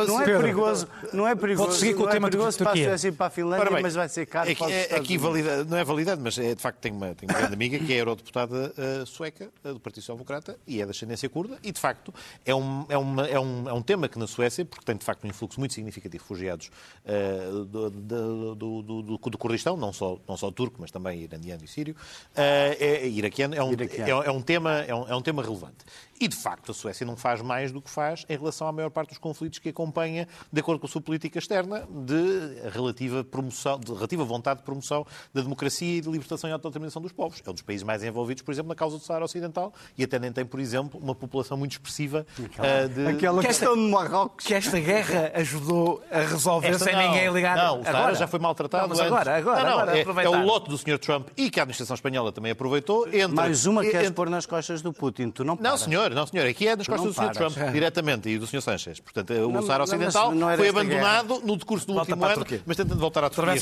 [0.06, 1.70] não é perigoso, não é perigoso.
[1.70, 4.08] Pode seguir com o tema perigoso para a Suécia e para a Finlândia, mas vai
[4.08, 6.96] ser caro para os Estados Unidos validade, não é validade, mas é, de facto tenho
[6.96, 10.58] uma, tenho uma grande amiga que é eurodeputada uh, sueca uh, do Partido Social Democrata
[10.68, 12.14] e é da ascendência curda e de facto
[12.46, 15.06] é um, é, uma, é, um, é um tema que na Suécia, porque tem de
[15.06, 16.72] facto um influxo muito significativo de refugiados
[17.06, 21.64] uh, do, do, do, do, do, Kurdistão, não só, não só turco, mas também iraniano
[21.64, 21.96] e sírio,
[22.36, 25.86] é, é, iraquiano, é um, é, é, um tema, é, um, é um tema relevante.
[26.20, 28.90] E, de facto, a Suécia não faz mais do que faz em relação à maior
[28.90, 33.80] parte dos conflitos que acompanha, de acordo com a sua política externa, de relativa, promoção,
[33.80, 37.42] de relativa vontade de promoção da democracia e de libertação e autodeterminação dos povos.
[37.46, 40.18] É um dos países mais envolvidos, por exemplo, na causa do Saara Ocidental e até
[40.18, 43.08] nem tem, por exemplo, uma população muito expressiva aquela, uh, de...
[43.08, 44.46] Aquela que questão esta, de Marrocos.
[44.46, 47.56] Que esta guerra ajudou a resolver esta sem não, ninguém ligar.
[47.56, 48.84] Não, o Saara já foi maltratado.
[48.84, 50.98] Não, mas agora, agora, não, não, agora é, é, o lote do Sr.
[50.98, 53.08] Trump e que a administração espanhola também aproveitou.
[53.08, 55.30] Entre, Mais uma que queres pôr nas costas do Putin.
[55.30, 55.72] Tu não paras.
[55.72, 56.48] Não, senhor, não, senhor.
[56.48, 57.32] Aqui é nas costas do Sr.
[57.32, 57.72] Trump, é.
[57.72, 58.62] diretamente, e do Sr.
[58.62, 59.00] Sanchez.
[59.00, 63.24] Portanto, o Saara Ocidental foi abandonado no decurso do Volta último ano, mas tentando voltar
[63.24, 63.60] à Turquia.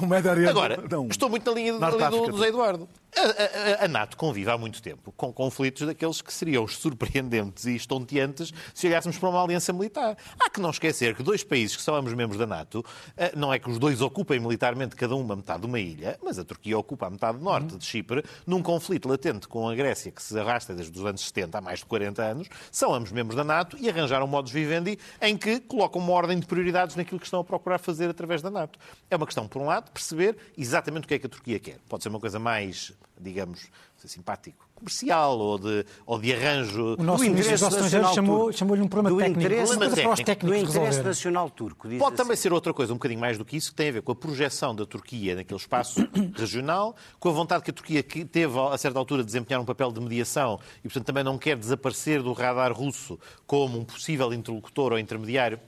[0.00, 0.50] o Médio Oriente.
[0.50, 2.88] Agora, estou muito na linha do, do Zé Eduardo.
[3.16, 7.74] A, a, a, NATO convive há muito tempo com conflitos daqueles que seriam surpreendentes e
[7.74, 10.16] estonteantes se olhássemos para uma aliança militar.
[10.38, 12.84] Há que não esquecer que dois países que são ambos membros da NATO,
[13.16, 16.38] eh, não é que os dois ocupem militarmente cada uma metade de uma ilha, mas
[16.38, 20.22] a Turquia ocupa a metade norte de Chipre, num conflito latente com a Grécia que
[20.22, 23.44] se arrasta desde os anos 70 há mais de 40 anos, são ambos membros da
[23.44, 27.40] NATO e arranjaram modus vivendi em que colocam uma ordem de prioridades naquilo que estão
[27.40, 28.78] a procurar fazer através da NATO.
[29.08, 31.78] É uma questão, por um lado, perceber exatamente o que é que a Turquia quer.
[31.88, 36.96] Pode ser uma coisa mais digamos, simpático, comercial ou de, ou de arranjo.
[36.98, 39.40] O nosso ministro dos Estrangeiros chamou-lhe chamou um problema do técnico.
[39.40, 41.88] Interesse, problema técnico, técnicos do interesse nacional turco.
[41.88, 42.14] Pode assim.
[42.16, 44.12] também ser outra coisa, um bocadinho mais do que isso, que tem a ver com
[44.12, 46.00] a projeção da Turquia naquele espaço
[46.34, 49.92] regional, com a vontade que a Turquia teve, a certa altura, de desempenhar um papel
[49.92, 54.92] de mediação e, portanto, também não quer desaparecer do radar russo como um possível interlocutor
[54.92, 55.60] ou intermediário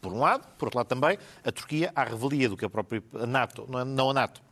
[0.00, 3.00] por um lado, por outro lado também, a Turquia, à revelia do que a própria
[3.26, 4.42] NATO, não a NATO,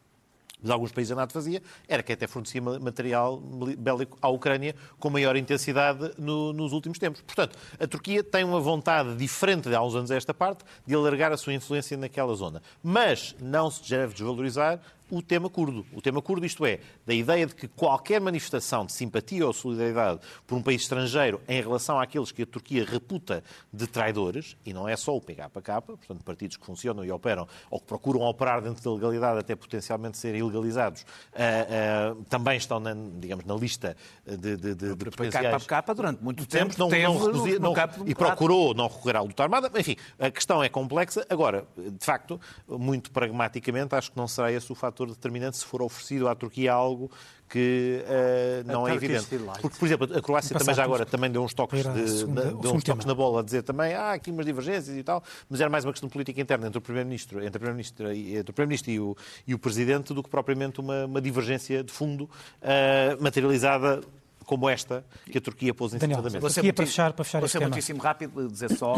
[0.63, 3.39] mas alguns países a NATO fazia, era que até fornecia material
[3.79, 7.21] bélico à Ucrânia com maior intensidade no, nos últimos tempos.
[7.23, 10.95] Portanto, a Turquia tem uma vontade diferente de há uns anos a esta parte de
[10.95, 12.63] alargar a sua influência naquela zona.
[12.83, 15.85] Mas não se deve desvalorizar o tema curdo.
[15.93, 20.21] O tema curdo, isto é, da ideia de que qualquer manifestação de simpatia ou solidariedade
[20.47, 23.43] por um país estrangeiro em relação àqueles que a Turquia reputa
[23.73, 27.81] de traidores, e não é só o PKK, portanto, partidos que funcionam e operam, ou
[27.81, 32.95] que procuram operar dentro da legalidade até potencialmente serem ilegalizados, uh, uh, também estão, na,
[33.19, 33.97] digamos, na lista
[34.27, 35.65] de, de, de, de potenciais...
[35.65, 37.75] PKK durante muito tempo não, não reduzia, não,
[38.07, 39.71] e procurou não recorrer à luta armada.
[39.79, 41.27] Enfim, a questão é complexa.
[41.29, 45.65] Agora, de facto, muito pragmaticamente, acho que não será esse o fator fator determinante se
[45.65, 47.11] for oferecido à Turquia algo
[47.49, 49.27] que uh, não é evidente.
[49.61, 52.73] Porque, por exemplo, a Croácia também já agora também deu uns toques, de, segunda, deu
[52.73, 55.61] uns toques na bola a dizer também ah, há aqui umas divergências e tal, mas
[55.61, 58.55] era mais uma questão de política interna entre o Primeiro-Ministro entre o Primeiro-Ministro entre o,
[58.55, 59.17] Primeiro e, o,
[59.49, 64.01] e o Presidente do que propriamente uma, uma divergência de fundo uh, materializada
[64.45, 66.41] como esta que a Turquia pôs em cima da mesa.
[66.41, 68.95] Vou ser, para fechar, para fechar vou ser muitíssimo rápido, dizer só,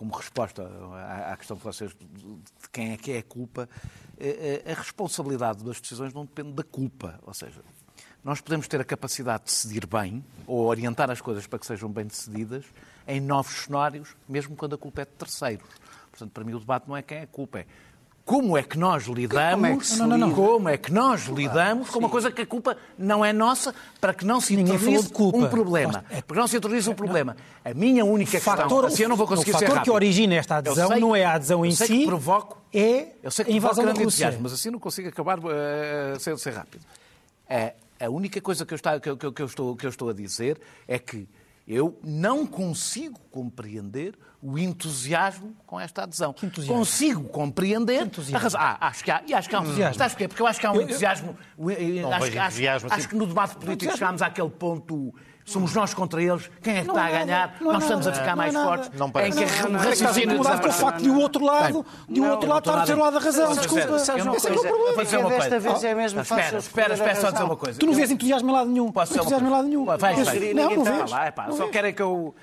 [0.00, 0.66] como resposta
[1.30, 3.68] à, questão que vocês, de quem é que é a culpa,
[4.18, 7.20] eh, eh, a responsabilidade das decisões não depende da culpa.
[7.26, 7.60] Ou seja,
[8.24, 11.90] nós podemos ter a capacidade de decidir bem ou orientar as coisas para que sejam
[11.90, 12.64] bem decididas
[13.06, 15.68] em novos cenários, mesmo quando a culpa é de terceiros.
[16.10, 17.66] Portanto, para mim o debate não é quem é a culpa, é
[18.24, 20.34] como é que nós lidamos, como é que, não, não, não.
[20.34, 24.14] Como é que nós lidamos com uma coisa que a culpa não é nossa para
[24.14, 26.04] que não se introduza um problema.
[26.10, 27.36] É para que não se introduza um problema.
[27.64, 30.34] A minha única o fator, questão, assim eu não vou conseguir o fator que origina
[30.36, 33.54] esta adesão sei, não é a adesão em si, provoco, é eu sei que a
[33.54, 34.38] invasão da Rússia.
[34.40, 36.84] Mas assim não consigo acabar uh, sem ser rápido.
[37.48, 40.08] É, a única coisa que eu, está, que, que, que, eu estou, que eu estou
[40.08, 41.28] a dizer é que
[41.70, 46.34] eu não consigo compreender o entusiasmo com esta adesão.
[46.66, 48.60] Consigo compreender a razão.
[48.60, 49.22] Ah, acho que há.
[49.24, 49.94] E acho que há um entusiasmo.
[49.94, 50.26] Sabes porquê?
[50.26, 51.38] Porque eu acho que há um entusiasmo.
[51.56, 55.14] Eu, eu, acho, acho, acho, acho, que no debate político chegámos àquele ponto
[55.50, 58.54] somos nós contra eles, quem é que está a ganhar, nós estamos a ficar mais
[58.54, 58.90] fortes.
[58.98, 59.42] Não parece.
[59.42, 62.58] Em que o raciocínio com o facto de o outro lado, de o outro lado
[62.60, 63.54] estar a dizer o lado da razão.
[63.54, 63.96] Desculpa.
[63.96, 65.28] Esse é o problema.
[65.28, 67.78] Desta vez é mesmo Espera, espera, espera só dizer uma coisa.
[67.78, 68.92] Tu não vês entusiasmo em lado nenhum.
[68.92, 69.84] Posso entusiasmo em lado nenhum.
[69.84, 70.14] Vai, vai.
[70.54, 71.10] Não, não vês.
[71.56, 72.34] Só querem que eu...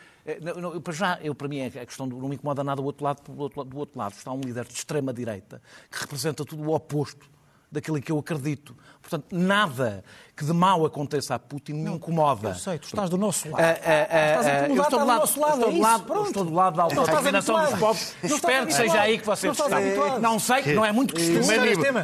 [0.83, 3.41] Para já, eu, para mim, a questão não me incomoda nada do outro lado, do
[3.41, 7.25] outro, do outro lado está um líder de extrema-direita que representa tudo o oposto
[7.71, 8.75] daquilo que eu acredito.
[9.09, 10.03] Portanto, nada
[10.35, 12.49] que de mal aconteça a Putin me incomoda.
[12.49, 13.61] Eu sei, tu estás do nosso lado.
[13.61, 17.59] Uh, uh, uh, eu estou do lado, estou do lado, estou do lado da autodeterminação
[17.65, 18.13] dos povos.
[18.21, 20.19] Espero que seja aí que vocês estão.
[20.19, 21.39] Não sei, que não é muito costume.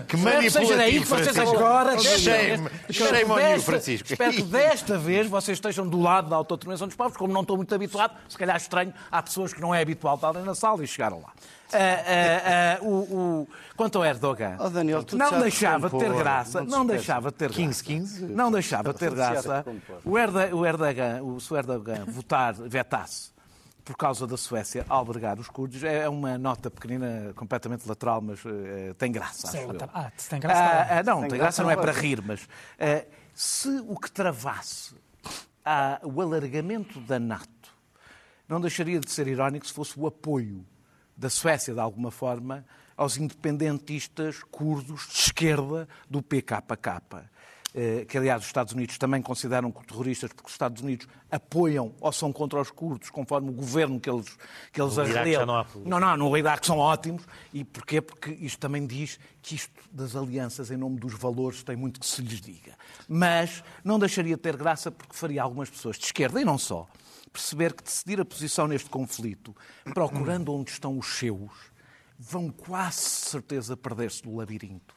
[0.08, 2.00] Que manipulativo, seja aí que vocês agora...
[2.00, 4.12] Shame, shame on you, Francisco.
[4.12, 7.58] Espero que desta vez vocês estejam do lado da autodeterminação dos povos, como não estou
[7.58, 10.88] muito habituado, se calhar estranho, há pessoas que não é habitual estarem na sala e
[10.88, 11.34] chegaram lá.
[11.74, 16.64] Uh, uh, uh, o, o, quanto ao Erdogan, oh, Daniel, não deixava de ter graça,
[16.64, 19.66] não, deixava de ter 15, 15, não deixava de ter graça
[20.04, 23.32] o, Erdogan, o Erdogan, o, se o Erdogan votar, vetasse
[23.84, 28.42] por causa da Suécia albergar os curdos, é uma nota pequenina, completamente lateral, mas
[28.98, 29.48] tem graça.
[29.48, 31.04] Sim, ah, tem graça.
[31.04, 32.48] não, tem, tem graça, não é para rir, mas
[33.34, 34.96] se o que travasse
[35.66, 37.50] há o alargamento da NATO
[38.48, 40.66] não deixaria de ser irónico se fosse o apoio
[41.16, 47.02] da Suécia, de alguma forma, aos independentistas curdos de esquerda do PKK.
[47.76, 52.12] Eh, que aliás os Estados Unidos também consideram terroristas porque os Estados Unidos apoiam ou
[52.12, 54.38] são contra os curdos, conforme o governo que eles,
[54.72, 55.44] que eles arreliam.
[55.44, 57.24] Não, não, não, no Iraque são ótimos.
[57.52, 58.00] E porquê?
[58.00, 62.06] Porque isto também diz que isto das alianças em nome dos valores tem muito que
[62.06, 62.78] se lhes diga.
[63.08, 66.88] Mas não deixaria de ter graça porque faria algumas pessoas de esquerda, e não só,
[67.32, 69.56] perceber que decidir a posição neste conflito,
[69.96, 71.73] procurando onde estão os seus,
[72.30, 74.96] vão quase certeza perder-se no labirinto.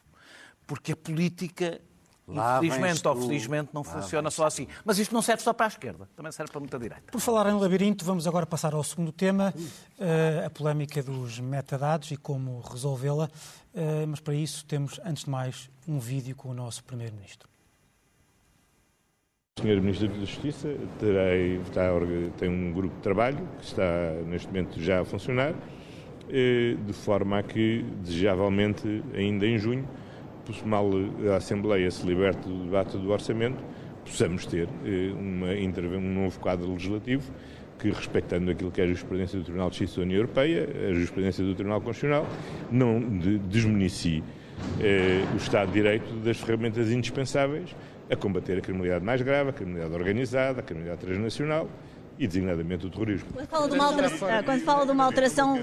[0.66, 1.80] Porque a política
[2.28, 4.66] Lá Infelizmente ou felizmente não Lá funciona só assim.
[4.84, 7.12] Mas isto não serve só para a esquerda, também serve para muita direita.
[7.12, 12.10] Por falar em labirinto, vamos agora passar ao segundo tema, uh, a polémica dos metadados
[12.10, 13.30] e como resolvê-la.
[13.72, 17.48] Uh, mas para isso temos, antes de mais, um vídeo com o nosso Primeiro-Ministro.
[19.60, 19.80] Sr.
[19.80, 21.82] Ministro da Justiça terei, está,
[22.38, 23.84] tem um grupo de trabalho que está
[24.26, 25.54] neste momento já a funcionar,
[26.28, 29.88] de forma a que, desejavelmente, ainda em junho,
[30.64, 30.90] mal
[31.32, 33.62] a Assembleia se liberte do debate do Orçamento,
[34.04, 35.48] possamos ter eh, uma,
[35.96, 37.32] um novo quadro legislativo
[37.78, 40.92] que, respeitando aquilo que é a jurisprudência do Tribunal de Justiça da União Europeia, a
[40.94, 42.26] jurisprudência do Tribunal Constitucional,
[42.70, 43.00] não
[43.48, 44.22] desmunicie
[44.80, 47.74] eh, o Estado de Direito das ferramentas indispensáveis
[48.08, 51.68] a combater a criminalidade mais grave, a criminalidade organizada, a criminalidade transnacional
[52.18, 53.28] e designadamente o terrorismo.
[53.32, 55.58] Quando fala de uma alteração, quando fala de uma alteração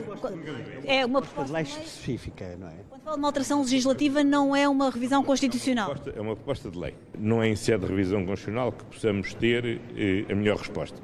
[0.86, 2.76] é uma proposta de lei específica, não é?
[2.90, 5.96] Quando fala de uma alteração legislativa não é uma revisão constitucional.
[6.16, 6.96] É uma proposta de lei.
[7.18, 11.02] Não é em sede de revisão constitucional que possamos ter eh, a melhor resposta.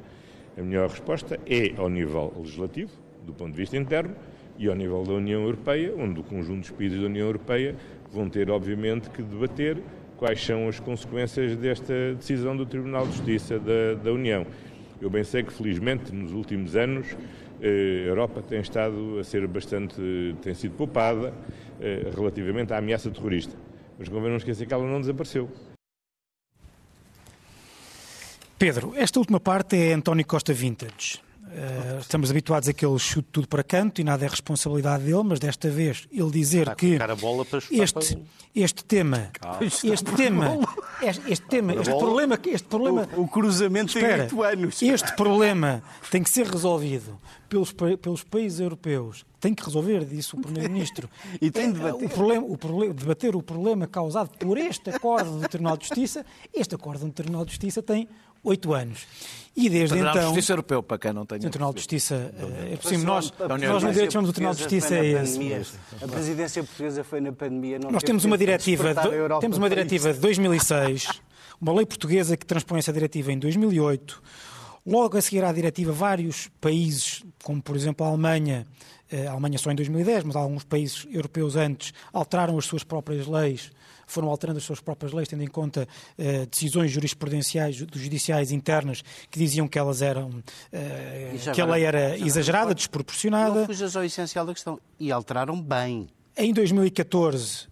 [0.56, 2.90] A melhor resposta é ao nível legislativo,
[3.24, 4.14] do ponto de vista interno,
[4.58, 7.76] e ao nível da União Europeia, onde o conjunto dos países da União Europeia
[8.12, 9.82] vão ter, obviamente, que debater
[10.18, 14.46] quais são as consequências desta decisão do Tribunal de Justiça da, da União.
[15.00, 17.06] Eu bem sei que, felizmente, nos últimos anos,
[17.60, 19.94] eh, a Europa tem estado a ser bastante,
[20.42, 21.32] tem sido poupada
[21.80, 23.56] eh, relativamente à ameaça terrorista.
[23.98, 25.48] Mas convém não esquecer que ela não desapareceu.
[28.58, 31.22] Pedro, esta última parte é António Costa Vintage.
[31.50, 35.24] Uh, estamos habituados a que ele chute tudo para canto e nada é responsabilidade dele,
[35.24, 36.96] mas desta vez ele dizer que
[37.72, 38.18] este,
[38.54, 39.30] este tema,
[39.60, 40.58] este tema,
[41.02, 44.82] este, este tema, este problema, este problema, o, o cruzamento espera, tem 8 anos.
[44.82, 49.26] Este problema tem que ser resolvido pelos, pelos países europeus.
[49.40, 51.10] Tem que resolver, disse o Primeiro-Ministro.
[51.42, 52.06] e tem de debater.
[52.06, 56.24] O problema, o problema, debater o problema causado por este acordo do Tribunal de Justiça.
[56.54, 58.08] Este acordo do Tribunal de Justiça tem
[58.42, 59.06] oito anos.
[59.56, 60.22] E desde Tribunal então.
[60.22, 61.38] de Justiça Europeu, para quem não tem.
[61.38, 62.32] O Tribunal de Justiça.
[62.72, 65.76] É, cima, nós, nós no direito chamamos o Tribunal de Justiça é esse.
[66.02, 67.78] A presidência portuguesa foi na pandemia.
[67.78, 71.20] Não nós temos uma diretiva, de, temos uma diretiva de 2006,
[71.60, 74.22] uma lei portuguesa que transpõe essa diretiva em 2008.
[74.86, 78.66] Logo a seguir à diretiva, vários países, como por exemplo a Alemanha,
[79.10, 83.26] eh, a Alemanha só em 2010, mas alguns países europeus antes, alteraram as suas próprias
[83.26, 83.70] leis
[84.10, 85.86] foram alterando as suas próprias leis, tendo em conta
[86.18, 92.18] uh, decisões jurisprudenciais, judiciais internas que diziam que elas eram uh, que a lei era
[92.18, 93.60] exagerada, desproporcionada.
[93.60, 94.78] Não fujas ao essencial da questão.
[94.98, 96.08] E alteraram bem.
[96.36, 97.69] Em 2014,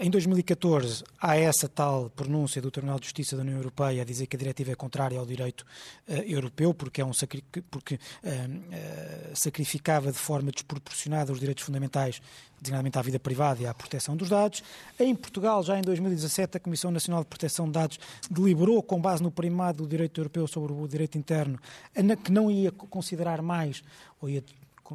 [0.00, 4.26] em 2014, há essa tal pronúncia do Tribunal de Justiça da União Europeia a dizer
[4.28, 5.62] que a diretiva é contrária ao direito
[6.08, 11.64] uh, europeu, porque, é um sacri porque uh, uh, sacrificava de forma desproporcionada os direitos
[11.64, 12.22] fundamentais,
[12.60, 14.62] designadamente à vida privada e à proteção dos dados.
[14.98, 17.98] Em Portugal, já em 2017, a Comissão Nacional de Proteção de Dados
[18.30, 21.58] deliberou, com base no primado do direito europeu sobre o direito interno,
[22.24, 23.82] que não ia considerar mais,
[24.20, 24.42] ou ia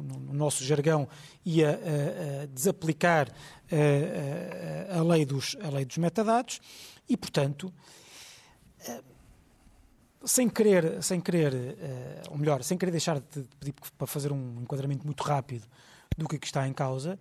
[0.02, 1.08] no nosso jargão,
[1.44, 1.78] ia
[2.52, 3.28] desaplicar
[4.90, 6.60] a, lei dos, a lei dos metadados.
[7.08, 7.72] E, portanto,
[10.24, 11.76] sem querer, sem querer
[12.30, 15.66] ou melhor, sem querer deixar de pedir para fazer um enquadramento muito rápido
[16.16, 17.18] do que aqui está em causa,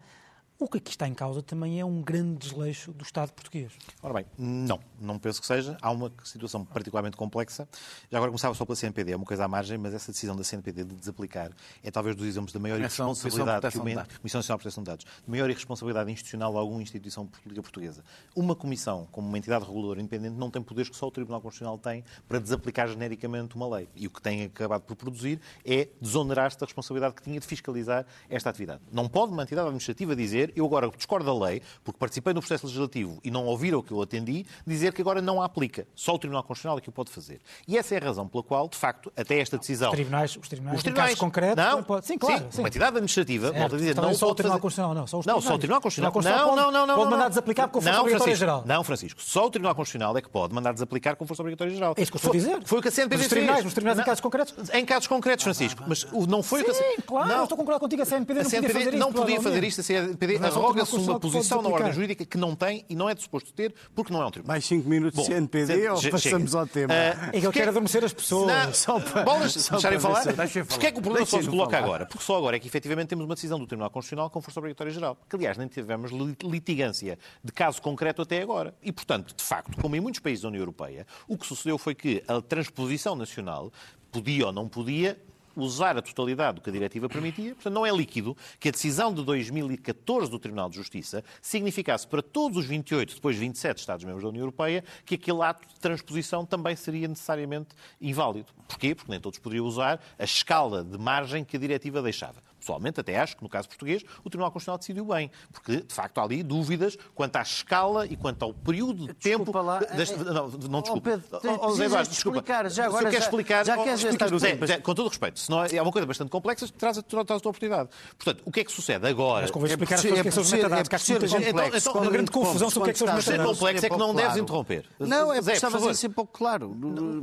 [0.63, 3.73] o que aqui está em causa também é um grande desleixo do Estado português.
[4.01, 5.77] Ora bem, não, não penso que seja.
[5.81, 7.67] Há uma situação particularmente complexa.
[8.09, 10.43] Já agora começava só pela CNPD, é uma coisa à margem, mas essa decisão da
[10.43, 11.51] CNPD de desaplicar
[11.83, 15.05] é talvez dos exemplos da maior irresponsabilidade que o Comissão Nacional de Proteção de Dados,
[15.05, 18.03] de maior irresponsabilidade institucional de alguma instituição política portuguesa.
[18.33, 21.77] Uma comissão, como uma entidade reguladora independente, não tem poderes que só o Tribunal Constitucional
[21.77, 23.89] tem para desaplicar genericamente uma lei.
[23.95, 28.05] E o que tem acabado por produzir é desonerar-se da responsabilidade que tinha de fiscalizar
[28.29, 28.81] esta atividade.
[28.91, 32.65] Não pode uma entidade administrativa dizer eu agora discordo da lei, porque participei no processo
[32.65, 35.87] legislativo e não ouviram o que eu atendi, dizer que agora não a aplica.
[35.95, 37.39] Só o Tribunal Constitucional é que o pode fazer.
[37.67, 39.89] E essa é a razão pela qual, de facto, até esta decisão...
[39.89, 42.05] Os tribunais, os tribunais, Os caso concreto, não, pode...
[42.05, 42.45] Sim, claro.
[42.49, 43.59] Sim, uma entidade administrativa, Certo.
[43.59, 45.07] volto a dizer, Também não só o Tribunal fazer- Constitucional, não.
[45.07, 45.47] Só os não, tribunais.
[45.47, 46.55] só o Tribunal Constitucional.
[46.55, 46.95] Não, não, não, não.
[46.95, 47.29] pode não, mandar não.
[47.29, 48.63] desaplicar com força Não, obrigatória geral.
[48.65, 49.21] Não, Francisco.
[49.21, 51.93] Só o Tribunal Constitucional é que pode mandar desaplicar com força obrigatória geral.
[51.97, 52.61] É isso que eu estou a dizer.
[52.65, 53.65] Foi o que a CNPD Nos tribunais, fez.
[53.65, 54.69] nos tribunais em Não, casos concretos?
[54.73, 55.83] Em casos concretos, Francisco.
[55.87, 58.01] Mas não foi o que a Sim, claro, estou a concordar contigo.
[58.01, 61.61] A CNPD não podia fazer não podia isto, a CNPD Mas é arroga-se uma posição
[61.61, 64.25] na ordem jurídica que não tem e não é de suposto ter, porque não é
[64.25, 64.53] um tribunal.
[64.53, 66.21] Mais cinco minutos de CNPD ou passamos
[66.51, 66.59] chega.
[66.59, 66.93] ao tema?
[66.93, 68.47] Ah, É que ele porque- quer adormecer as pessoas.
[68.47, 70.65] Não, Só para- bolas, só deixarem para falar.
[70.67, 71.83] Porquê é que o problema só se coloca falar.
[71.85, 72.05] agora?
[72.05, 74.91] Porque só agora é que efetivamente temos uma decisão do Tribunal Constitucional com força obrigatória
[74.91, 75.17] geral.
[75.29, 78.73] Que, aliás, nem tivemos li- litigância de caso concreto até agora.
[78.81, 81.95] E, portanto, de facto, como em muitos países da União Europeia, o que sucedeu foi
[81.95, 83.71] que a transposição nacional
[84.11, 85.17] podia ou não podia
[85.55, 87.55] usar a totalidade do que a diretiva permitia.
[87.55, 92.21] Portanto, não é líquido que a decisão de 2014 do Tribunal de Justiça significasse para
[92.21, 96.75] todos os 28, depois 27 Estados-membros da União Europeia, que aquele ato de transposição também
[96.75, 97.69] seria necessariamente
[98.01, 98.47] inválido.
[98.67, 98.95] Porquê?
[98.95, 102.52] Porque nem todos poderiam usar a escala de margem que a diretiva deixava.
[102.63, 106.17] Pessoalmente, até acho que no caso português, o Tribunal Constitucional decidiu bem, porque de facto
[106.19, 109.39] há ali dúvidas quanto à escala e quanto ao período de tempo.
[109.43, 109.79] Desculpa lá.
[109.79, 111.09] das- não, não, desculpa.
[111.09, 112.37] Pedro, Oh, oh, Eduardo, de desculpa.
[112.37, 112.63] explicar.
[112.69, 114.67] Já Se agora eu quero já- explicar, já oh, queres explica- gastar o Zé, tempo.
[114.67, 117.01] Zé, com todo o respeito, se não é é uma coisa bastante complexa, traz a,
[117.01, 117.89] traz a tua oportunidade.
[118.17, 119.41] Portanto, o que é que sucede agora?
[119.41, 120.55] Mas convém É explicar às por pessoas o ser- que é que são os é
[120.55, 121.45] metadados, que que é muita gente...
[121.51, 121.89] complexo.
[121.89, 123.59] Então, uma grande confusão sobre o que é que são os metadados.
[123.59, 124.85] complexo é que não deves interromper.
[124.99, 126.77] Não, é porque por estava a ser pouco claro.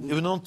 [0.08, 0.42] Eu não,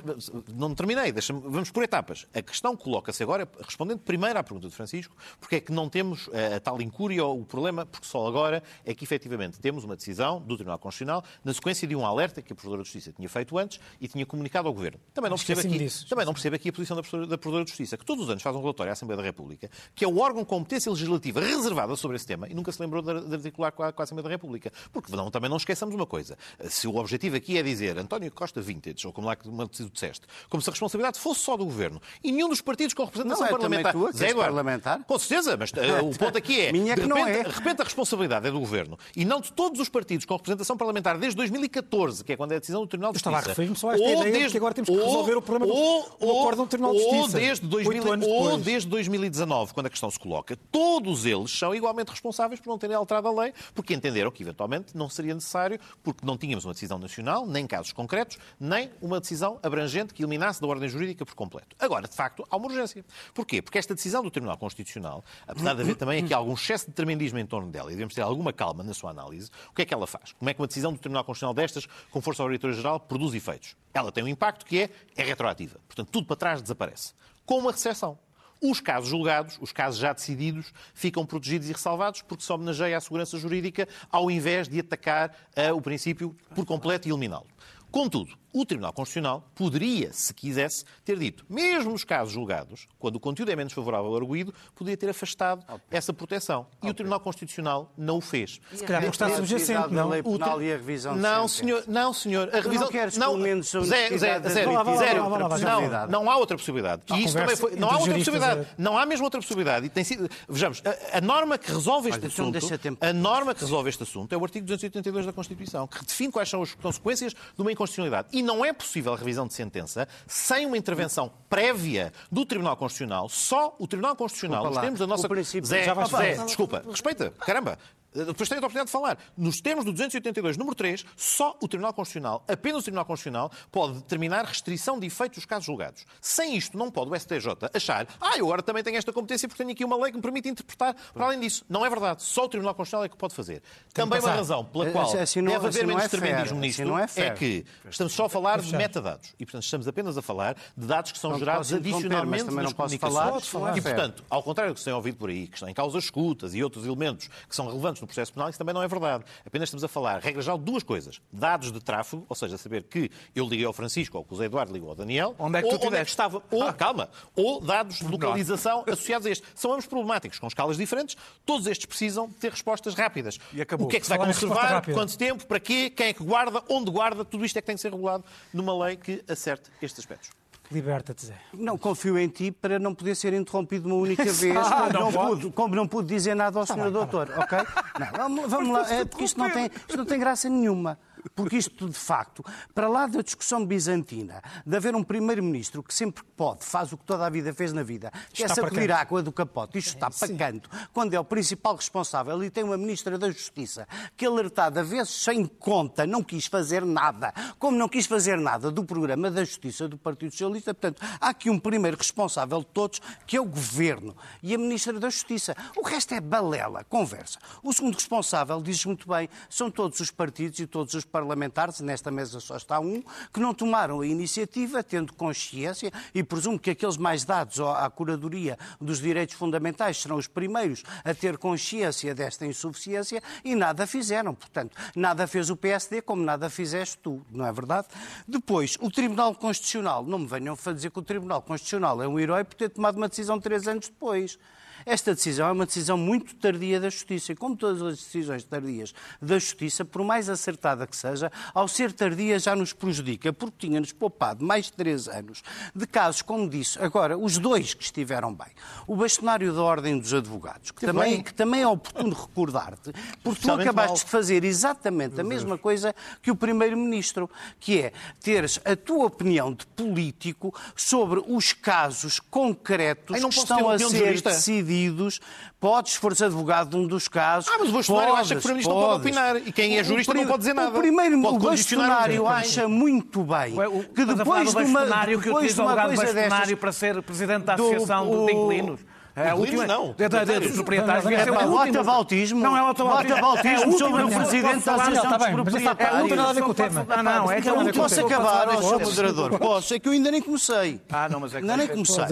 [0.56, 1.14] não terminei,
[1.44, 2.28] vamos por etapas.
[2.34, 6.30] A questão coloca-se agora, respondendo primeiro à pergunta de Francisco, porque é que não temos
[6.34, 9.96] eh, a, tal incúria ou o problema, porque só agora é que efetivamente temos uma
[9.96, 13.30] decisão do Tribunal Constitucional na sequência de um alerta que a Provedora de Justiça tinha
[13.30, 15.00] feito antes e tinha comunicado ao Governo.
[15.14, 16.08] Também não percebo aqui, disso.
[16.08, 17.04] também não percebo aqui a posição da
[17.38, 20.04] Provedora de Justiça, que todos os anos faz um relatório à Assembleia da República, que
[20.06, 23.36] é o órgão com competência legislativa reservada sobre esse tema e nunca se lembrou de,
[23.36, 24.72] articular com a, com a Assembleia da República.
[24.92, 26.38] Porque não, também não esqueçamos uma coisa.
[26.70, 30.26] Se o objetivo aqui é dizer António Costa Vintage, ou como lá que tu disseste,
[30.50, 33.48] como se a responsabilidade fosse só do Governo e nenhum dos partidos com representação Não,
[33.48, 33.92] é parlamentar.
[33.92, 35.04] tua, que Zé Eduardo, parlamentar.
[35.06, 37.44] Com certeza, mas eh, o ponto aqui é, Minha é de, que não repente, é.
[37.44, 40.76] de repente a responsabilidade é do Governo e não de todos os partidos com representação
[40.78, 43.40] parlamentar desde 2014, que é quando é a decisão do Tribunal de Eu estava a
[43.40, 43.52] Justiça.
[43.62, 45.78] referir-me só a esta ou ideia de que agora temos que resolver o problema do-
[45.78, 47.38] ou- do acórdão do Tribunal de ou Justiça.
[47.40, 51.74] desde 2000 Oito anos ou desde 2019, quando a questão se coloca, todos eles são
[51.76, 55.80] igualmente responsáveis por não terem alterado a lei, porque entenderam que eventualmente não seria necessário,
[56.02, 60.62] porque não tínhamos uma decisão nacional, nem casos concretos, nem uma decisão abrangente que eliminasse
[60.62, 61.76] da ordem jurídica por completo.
[61.80, 63.04] Agora, de facto, há uma urgência.
[63.34, 63.62] Porquê?
[63.62, 67.38] Porque esta decisão do Tribunal Constitucional, apesar de haver também aqui algum excesso de tremendismo
[67.38, 69.94] em torno dela, e devemos ter alguma calma na sua análise, o que é que
[69.94, 70.32] ela faz?
[70.32, 73.76] Como é que uma decisão do Tribunal Constitucional destas, com força obrigatória geral, produz efeitos?
[73.94, 75.80] Ela tem um impacto que é, é retroativa.
[75.88, 77.14] Portanto, tudo para trás desaparece.
[77.46, 78.18] Com uma recessão.
[78.62, 83.02] Os casos julgados, os casos já decididos, ficam protegidos e ressalvados porque se homenageia a
[83.02, 87.46] segurança jurídica ao invés de atacar eh, o princípio por completo e eliminá-lo.
[87.94, 93.20] Contudo, o Tribunal Constitucional poderia, se quisesse, ter dito, mesmo nos casos julgados, quando o
[93.20, 96.66] conteúdo é menos favorável ao arguído, poderia ter afastado essa proteção.
[96.82, 98.60] E o Tribunal Constitucional não o fez.
[98.74, 100.10] Se calhar porque está subjacente, não?
[100.10, 102.50] lei O penal tri- e a revisão de Não, senhor, não, senhor.
[102.52, 105.30] A revisão queres não, pelo menos a zero.
[105.48, 106.08] lá, já.
[106.08, 107.04] Não, não há outra possibilidade.
[107.14, 108.62] E isto também foi, não há outra possibilidade.
[108.62, 108.68] é.
[108.76, 109.86] Não há mesmo outra possibilidade.
[109.86, 110.82] E tem sido, vejamos,
[111.14, 113.06] a, a norma que resolve este Olha, assunto, deixa tempo.
[113.06, 116.50] a norma que resolve este assunto é o artigo 282 da Constituição, que define quais
[116.50, 117.83] são as consequências de uma inconstitucionalidade.
[118.32, 123.30] E não é possível a revisão de sentença sem uma intervenção prévia do Tribunal Constitucional.
[123.30, 124.82] Só o Tribunal Constitucional, Desculpa nos lá.
[124.82, 125.28] termos da nossa...
[125.28, 127.78] O princípio- Zé, Já vais Zé, desculpa, respeita, caramba.
[128.14, 129.18] Depois tenho a oportunidade de falar.
[129.38, 133.94] Nos termos do 282, número 3, só o Tribunal Constitucional, apenas o Tribunal Constitucional, pode
[133.96, 136.06] determinar restrição de efeitos dos casos julgados.
[136.22, 139.64] Sem isto, não pode o STJ achar, ah, eu agora também tenho esta competência porque
[139.64, 141.66] tenho aqui uma lei que me permite interpretar para além disso.
[141.70, 142.24] Não é verdade.
[142.24, 143.62] Só o Tribunal Constitucional é que pode fazer.
[143.94, 147.00] Também uma razão pela Assim qual assim não- deve haver menos é tremendismo nisto não
[147.00, 149.34] é é que estamos só a falar de metadados.
[149.40, 152.04] E, portanto, estamos apenas a falar de dados que são Não gerados posso interromper, mas
[152.06, 153.48] adicionalmente também nas não posso comunicações.
[153.48, 155.70] falar, é E, portanto, ao contrário do que se tem ouvido por aí, que estão
[155.70, 158.84] em causa escutas e outros elementos que são relevantes no processo penal, isso também não
[158.84, 159.24] é verdade.
[159.46, 161.22] Apenas estamos a falar, regra geral, de duas coisas.
[161.32, 164.46] Dados de tráfego, ou seja, saber que eu liguei ao Francisco ou que o Zé
[164.46, 165.36] Eduardo ligou ao Daniel.
[165.40, 166.44] Onde é que tu ou onde é que estava.
[166.52, 169.44] Ou, calma, ou dados de localização associados a este.
[169.56, 171.18] São ambos problemáticos, com escalas diferentes.
[171.46, 173.40] Todos estes precisam ter respostas rápidas.
[173.54, 173.88] E acabou.
[173.88, 174.86] O que é que se vai conservar?
[174.86, 175.46] Quanto tempo?
[175.46, 175.90] Para quê?
[175.90, 176.62] Quem é que guarda?
[176.70, 177.24] Onde guarda?
[177.26, 178.24] Tudo isto é que tem que ser regulado
[178.54, 180.43] numa lei que acerte estes aspectos.
[180.74, 181.36] Liberta-te, Zé.
[181.54, 185.12] Não, confio em ti para não poder ser interrompido uma única vez, Ah, como, não
[185.12, 187.60] não pude, como não pude dizer nada ao senhor doutor, ok?
[188.00, 190.98] Não, vamos, vamos lá, é porque isto não, tem, isto não tem graça nenhuma.
[191.36, 192.44] Porque isto, de facto,
[192.74, 196.98] para lá da discussão bizantina, de haver um primeiro-ministro que sempre que pode faz o
[196.98, 199.96] que toda a vida fez na vida, que é sacudir a água do capote, isto
[199.96, 204.26] está para canto, quando é o principal responsável e tem uma ministra da Justiça que,
[204.26, 209.30] alertada vezes sem conta, não quis fazer nada, como não quis fazer nada do programa
[209.32, 210.74] da Justiça do Partido Socialista.
[210.74, 215.00] Portanto, há aqui um primeiro responsável de todos, que é o Governo e a Ministra
[215.00, 215.56] da Justiça.
[215.76, 217.40] O resto é balela, conversa.
[217.62, 222.10] O segundo responsável, diz muito bem, são todos os partidos e todos os parlamentares, nesta
[222.10, 226.98] mesa só está um, que não tomaram a iniciativa, tendo consciência, e presumo que aqueles
[226.98, 233.22] mais dados à curadoria dos direitos fundamentais serão os primeiros a ter consciência desta insuficiência
[233.46, 234.34] e nada fizeram.
[234.34, 237.88] Portanto, nada fez o PSD como nada fizeste tu, não é verdade?
[238.28, 242.44] Depois, o Tribunal Constitucional, não me venham dizer que o Tribunal Constitucional é um herói
[242.44, 244.40] por ter tomado uma decisão três anos depois.
[244.86, 247.32] Esta decisão é uma decisão muito tardia da Justiça.
[247.32, 251.92] E, como todas as decisões tardias da Justiça, por mais acertada que seja, ao ser
[251.92, 255.44] tardia já nos prejudica, porque tinha-nos poupado mais de três anos
[255.76, 258.48] de casos, como disse, agora, os dois que estiveram bem.
[258.88, 262.92] O bastonário da Ordem dos Advogados, que, também, que também é oportuno recordar-te,
[263.24, 264.06] porque tu acabaste mal.
[264.06, 267.30] de fazer exatamente a mesma coisa que o Primeiro-Ministro,
[267.60, 273.80] que é teres a tua opinião de político sobre os casos concretos que estão a
[273.80, 275.20] ser decididos pedidos,
[275.60, 277.50] podes, fores advogado de um dos casos.
[277.54, 279.48] Ah, mas o bastonário acha que o Primeiro-Ministro não pode opinar.
[279.48, 280.70] E quem é jurista não pode dizer nada.
[280.70, 283.56] O, primeiro, o bastonário acha muito bem
[283.96, 284.64] que depois de uma.
[284.64, 288.80] Bastonário que utiliza o lugar bastonário para ser presidente da Associação do, de Inquilinos.
[289.16, 289.68] É última.
[289.68, 289.94] Não.
[289.94, 291.06] Dos proprietários.
[291.06, 292.40] É o atabaltismo.
[292.40, 293.16] Não é o atabaltismo.
[293.16, 296.00] O atabaltismo sobre o presidente da Associação dos Proprietários.
[296.00, 296.86] Não tem nada a ver com o tema.
[296.88, 297.32] Não, não.
[297.32, 298.80] É que eu não posso acabar, Sr.
[298.80, 299.40] Moderador.
[299.40, 299.74] Posso.
[299.74, 300.82] É que eu ainda nem comecei.
[300.92, 301.44] Ah, não, mas é que...
[301.44, 302.04] Ainda nem comecei.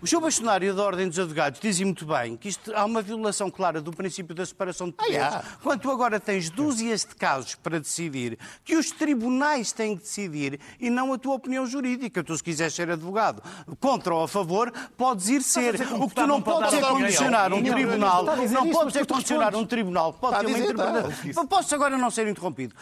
[0.00, 0.20] O Sr.
[0.20, 3.90] Bastonário da Ordem dos Advogados diz muito bem que isto há uma violação clara do
[3.90, 5.34] princípio da separação de poderes.
[5.62, 10.58] Quando tu agora tens dúzias de casos para decidir, que os tribunais têm que decidir
[10.80, 12.24] e não a tua opinião jurídica.
[12.24, 13.42] Tu, se quiseres ser advogado
[13.78, 15.74] contra ou a favor, podes ir ser.
[15.98, 20.12] O que tu não podes é condicionar um tribunal, não pode ser condicionar um tribunal,
[20.12, 21.46] pode ter uma interpretação.
[21.46, 22.74] Posso agora não ser interrompido.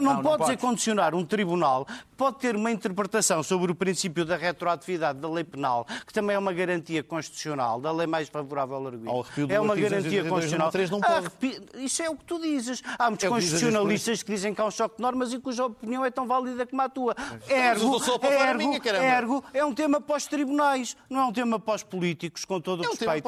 [0.00, 5.18] Não pode ser condicionar um tribunal, pode ter uma interpretação sobre o princípio da retroatividade
[5.18, 9.26] da lei penal, que também é uma garantia constitucional, da lei mais favorável ao arguido.
[9.48, 10.70] É uma garantia constitucional.
[11.74, 12.82] Isso é o que tu dizes.
[12.98, 16.04] Há muitos é constitucionalistas que dizem que há um choque de normas e cuja opinião
[16.04, 17.14] é tão válida como a tua.
[17.48, 22.82] Ergo, ergo, ergo é um tema pós-tribunais, não é um tema pós-políticos, com todo o
[22.82, 23.11] respeito.
[23.18, 23.22] E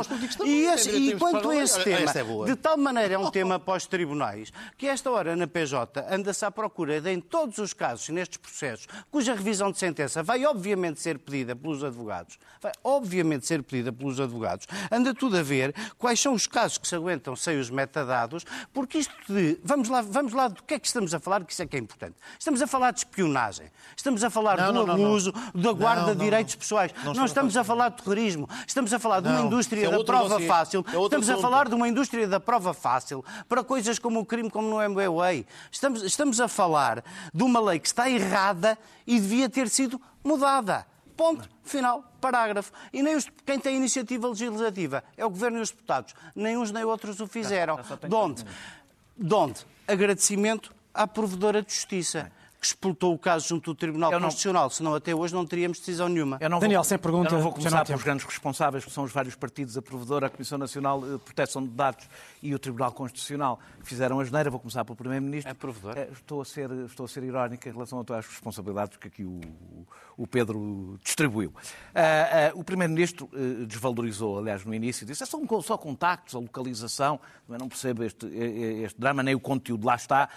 [0.44, 4.52] e, esse, e quanto a esse tema, é de tal maneira é um tema pós-tribunais,
[4.76, 8.86] que esta hora na PJ anda-se à procura de, em todos os casos, nestes processos,
[9.10, 14.20] cuja revisão de sentença vai obviamente ser pedida pelos advogados, vai obviamente ser pedida pelos
[14.20, 18.44] advogados, anda tudo a ver quais são os casos que se aguentam sem os metadados,
[18.72, 19.58] porque isto de.
[19.62, 21.76] Vamos lá, vamos lá do que é que estamos a falar, que isso é que
[21.76, 22.16] é importante.
[22.38, 23.66] Estamos a falar de espionagem,
[23.96, 27.56] estamos a falar não, do não, abuso, não, da guarda de direitos pessoais, não, estamos
[27.56, 30.84] a falar de terrorismo, estamos a falar de uma indústria é da prova fácil.
[30.86, 31.38] É estamos assunto.
[31.38, 34.80] a falar de uma indústria da prova fácil para coisas como o crime, como no
[34.80, 35.46] MBWay.
[35.70, 40.86] Estamos, estamos a falar de uma lei que está errada e devia ter sido mudada.
[41.16, 41.48] Ponto.
[41.62, 42.04] Final.
[42.20, 42.72] Parágrafo.
[42.92, 46.14] E nem os, quem tem iniciativa legislativa é o Governo e os deputados.
[46.34, 47.78] Nem uns nem outros o fizeram.
[48.08, 48.44] De onde?
[49.16, 49.66] De onde?
[49.86, 52.32] Agradecimento à provedora de justiça
[52.64, 54.20] que explotou o caso junto do Tribunal não...
[54.20, 56.38] Constitucional, senão até hoje não teríamos decisão nenhuma.
[56.38, 56.84] Daniel, vou...
[56.84, 57.28] sem pergunta.
[57.28, 60.30] Eu não vou começar pelos grandes responsáveis, que são os vários partidos, a Provedora, a
[60.30, 62.08] Comissão Nacional de Proteção de Dados
[62.42, 64.48] e o Tribunal Constitucional, que fizeram a geneira.
[64.48, 65.50] Vou começar pelo Primeiro-Ministro.
[65.50, 66.00] É Provedora?
[66.00, 69.40] É, estou, a ser, estou a ser irónica em relação as responsabilidades que aqui o,
[70.16, 71.50] o Pedro distribuiu.
[71.50, 76.38] Uh, uh, o Primeiro-Ministro uh, desvalorizou, aliás, no início, disse é são só contactos, a
[76.38, 80.28] localização, eu não percebo este, este drama, nem o conteúdo lá está,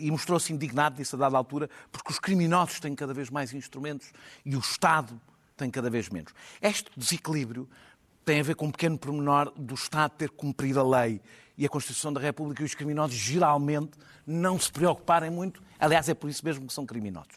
[0.00, 4.12] e mostrou-se indignado, disse a dada altura, porque os criminosos têm cada vez mais instrumentos
[4.44, 5.20] e o Estado
[5.56, 6.32] tem cada vez menos.
[6.60, 7.68] Este desequilíbrio
[8.24, 11.20] tem a ver com um pequeno pormenor do Estado ter cumprido a lei
[11.56, 13.92] e a Constituição da República e os criminosos geralmente
[14.26, 15.62] não se preocuparem muito.
[15.78, 17.34] Aliás, é por isso mesmo que são criminosos.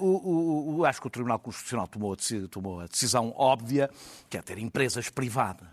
[0.00, 3.88] Uh, o, o, acho que o Tribunal Constitucional tomou a, tomou a decisão óbvia,
[4.28, 5.68] que é ter empresas privadas,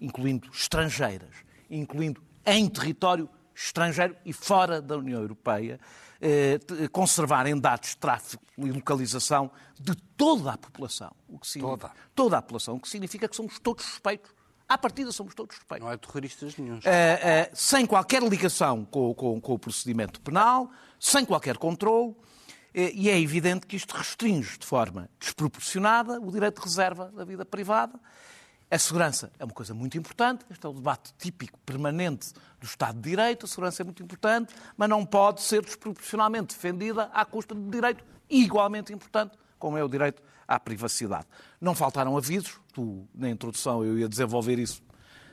[0.00, 1.34] incluindo estrangeiras,
[1.70, 5.78] incluindo em território estrangeiro e fora da União Europeia,
[6.92, 11.12] conservarem dados de tráfego e localização de toda a população.
[11.28, 11.90] O que toda.
[12.14, 14.30] Toda a população, o que significa que somos todos suspeitos.
[14.68, 15.84] À partida somos todos suspeitos.
[15.84, 16.78] Não é terroristas nenhum.
[16.84, 22.14] Eh, eh, sem qualquer ligação com, com, com, o procedimento penal, sem qualquer controle,
[22.72, 27.24] eh, e é evidente que isto restringe de forma desproporcionada o direito de reserva da
[27.24, 27.98] vida privada
[28.70, 33.00] A segurança é uma coisa muito importante, este é o debate típico, permanente do Estado
[33.00, 33.44] de Direito.
[33.44, 38.04] A segurança é muito importante, mas não pode ser desproporcionalmente defendida à custa de direito
[38.30, 41.26] igualmente importante, como é o direito à privacidade.
[41.60, 44.80] Não faltaram avisos, tu, na introdução, eu ia desenvolver isso,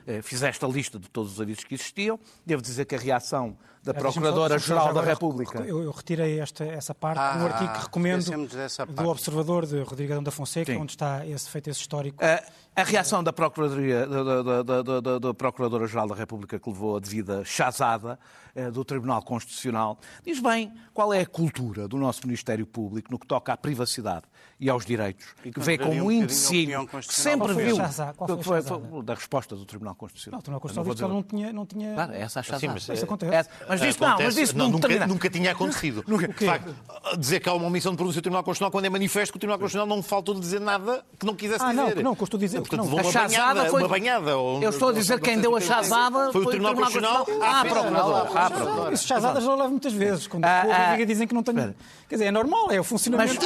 [0.04, 2.18] eh, fizeste a lista de todos os avisos que existiam.
[2.44, 3.56] Devo dizer que a reação
[3.92, 5.60] da Procuradora-Geral da República.
[5.60, 8.48] Eu, eu, retirei esta, essa parte ah, artigo que recomendo
[8.88, 10.78] do Observador de Rodrigo Adão da Fonseca, Sim.
[10.78, 12.22] onde está esse, feito esse histórico.
[12.22, 12.42] A,
[12.80, 18.18] a reação da Procuradora-Geral da, da, da, República que levou a devida chazada
[18.54, 23.18] eh, do Tribunal Constitucional diz bem qual é a cultura do nosso Ministério Público no
[23.18, 24.24] que toca à privacidade
[24.60, 27.76] e aos direitos, e que vê como um imbecil que sempre viu
[28.16, 30.36] qual foi, foi, da resposta do Tribunal Constitucional.
[30.36, 31.94] Não, o Tribunal Constitucional não, tinha, não tinha...
[31.94, 32.60] Claro, essa é a chazada.
[32.60, 33.48] Sim, mas, isso acontece.
[33.78, 36.04] Mas isso não, mas isso não, nunca, nunca tinha acontecido.
[36.06, 36.28] nunca.
[36.28, 36.74] De facto,
[37.18, 39.40] dizer que há uma omissão de pronúncia do Tribunal Constitucional quando é manifesto que o
[39.40, 41.96] Tribunal Constitucional não faltou de dizer nada que não quisesse ah, dizer.
[41.96, 42.58] Não, não, que eu estou a dizer.
[42.58, 43.82] Portanto, levou uma banhada, foi...
[43.82, 44.36] uma banhada.
[44.36, 44.62] Ou...
[44.62, 47.26] Eu estou a dizer que quem deu a chazada foi o Tribunal Constitucional.
[47.42, 48.36] Ah, Procurador.
[48.36, 48.92] Ah, Procurador.
[48.92, 50.26] Isso chazadas já levo muitas vezes.
[50.26, 51.74] Quando ah, ah, dizem que não tenho...
[52.08, 53.38] Quer dizer, é normal, é o funcionamento...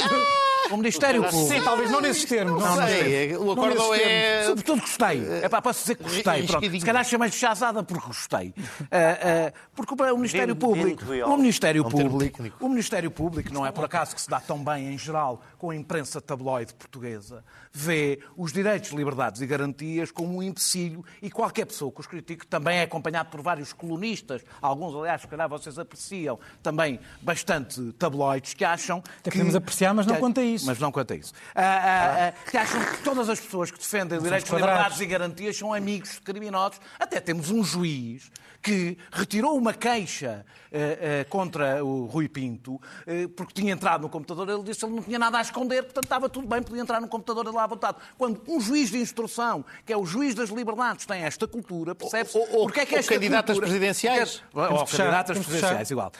[0.71, 1.53] O Ministério Público.
[1.53, 2.61] Sim, talvez não nesses termos.
[2.61, 3.35] Não, não sei.
[3.35, 4.43] O acordo é.
[4.45, 5.27] Sobretudo gostei.
[5.41, 6.43] É para posso dizer que gostei.
[6.43, 6.71] Pronto.
[6.71, 8.53] Se calhar chamei-lhe chazada porque gostei.
[8.81, 11.03] Uh, porque o Ministério Público.
[11.25, 12.43] O Ministério Público.
[12.59, 15.69] O Ministério Público não é por acaso que se dá tão bem em geral com
[15.69, 17.41] a imprensa tabloide portuguesa.
[17.71, 22.45] Vê os direitos, liberdades e garantias como um empecilho e qualquer pessoa que os critique
[22.45, 28.53] também é acompanhado por vários colunistas, alguns, aliás, se calhar vocês apreciam, também bastante tabloides
[28.53, 29.37] que acham Até que.
[29.37, 30.65] Podemos apreciar, mas não quanto a isso.
[30.65, 31.33] Mas não quanto a isso.
[31.55, 35.55] Ah, ah, ah, que acham que todas as pessoas que defendem direitos, liberdades e garantias
[35.55, 36.81] são amigos criminosos.
[36.99, 38.29] Até temos um juiz
[38.63, 44.09] que retirou uma queixa uh, uh, contra o Rui Pinto, uh, porque tinha entrado no
[44.09, 46.81] computador, ele disse que ele não tinha nada a esconder, portanto estava tudo bem, podia
[46.81, 47.97] entrar no computador lá à vontade.
[48.17, 52.39] Quando um juiz de instrução, que é o juiz das liberdades, tem esta cultura, percebe-se
[52.47, 53.67] porque é que esta candidatas cultura...
[53.67, 54.43] presidenciais.
[54.53, 56.11] Ou candidatas presidenciais, igual.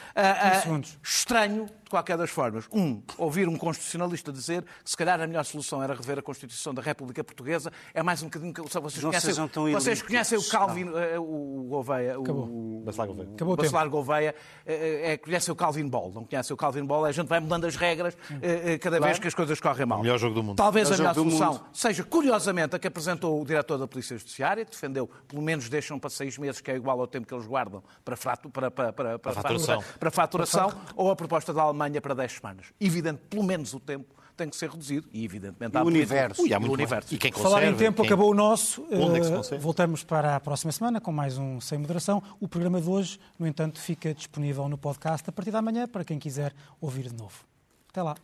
[1.02, 5.44] estranho de qualquer das formas, um, ouvir um constitucionalista dizer que se calhar a melhor
[5.44, 9.10] solução era rever a Constituição da República Portuguesa, é mais um bocadinho que vocês não
[9.10, 10.86] conhecem, vocês conhecem o Calvin,
[11.18, 14.34] o Gouveia, o Bacelar Gouveia, Acabou Bacelar Gouveia
[14.66, 17.66] é, é, conhece o Calvin Ball, não conhece o Calvin Ball, a gente vai mudando
[17.66, 19.04] as regras é, cada claro.
[19.04, 20.00] vez que as coisas correm mal.
[20.00, 20.56] O melhor jogo do mundo.
[20.56, 24.70] Talvez a melhor solução seja, curiosamente, a que apresentou o diretor da Polícia Judiciária, que
[24.70, 27.82] defendeu, pelo menos deixam para seis meses, que é igual ao tempo que eles guardam
[28.04, 32.14] para, frato, para, para, para, para, faturação, para faturação ou a proposta da Alemanha para
[32.14, 32.66] 10 semanas.
[32.80, 36.42] Evidente, pelo menos o tempo tem que ser reduzido e, evidentemente, há o universo.
[36.42, 37.14] Ui, há muito o universo.
[37.14, 38.06] E quem conserva, Falar em tempo, quem...
[38.06, 38.84] acabou o nosso.
[38.90, 42.22] Onde é que se voltamos para a próxima semana com mais um Sem Moderação.
[42.40, 46.04] O programa de hoje, no entanto, fica disponível no podcast a partir da manhã para
[46.04, 47.44] quem quiser ouvir de novo.
[47.88, 48.16] Até lá.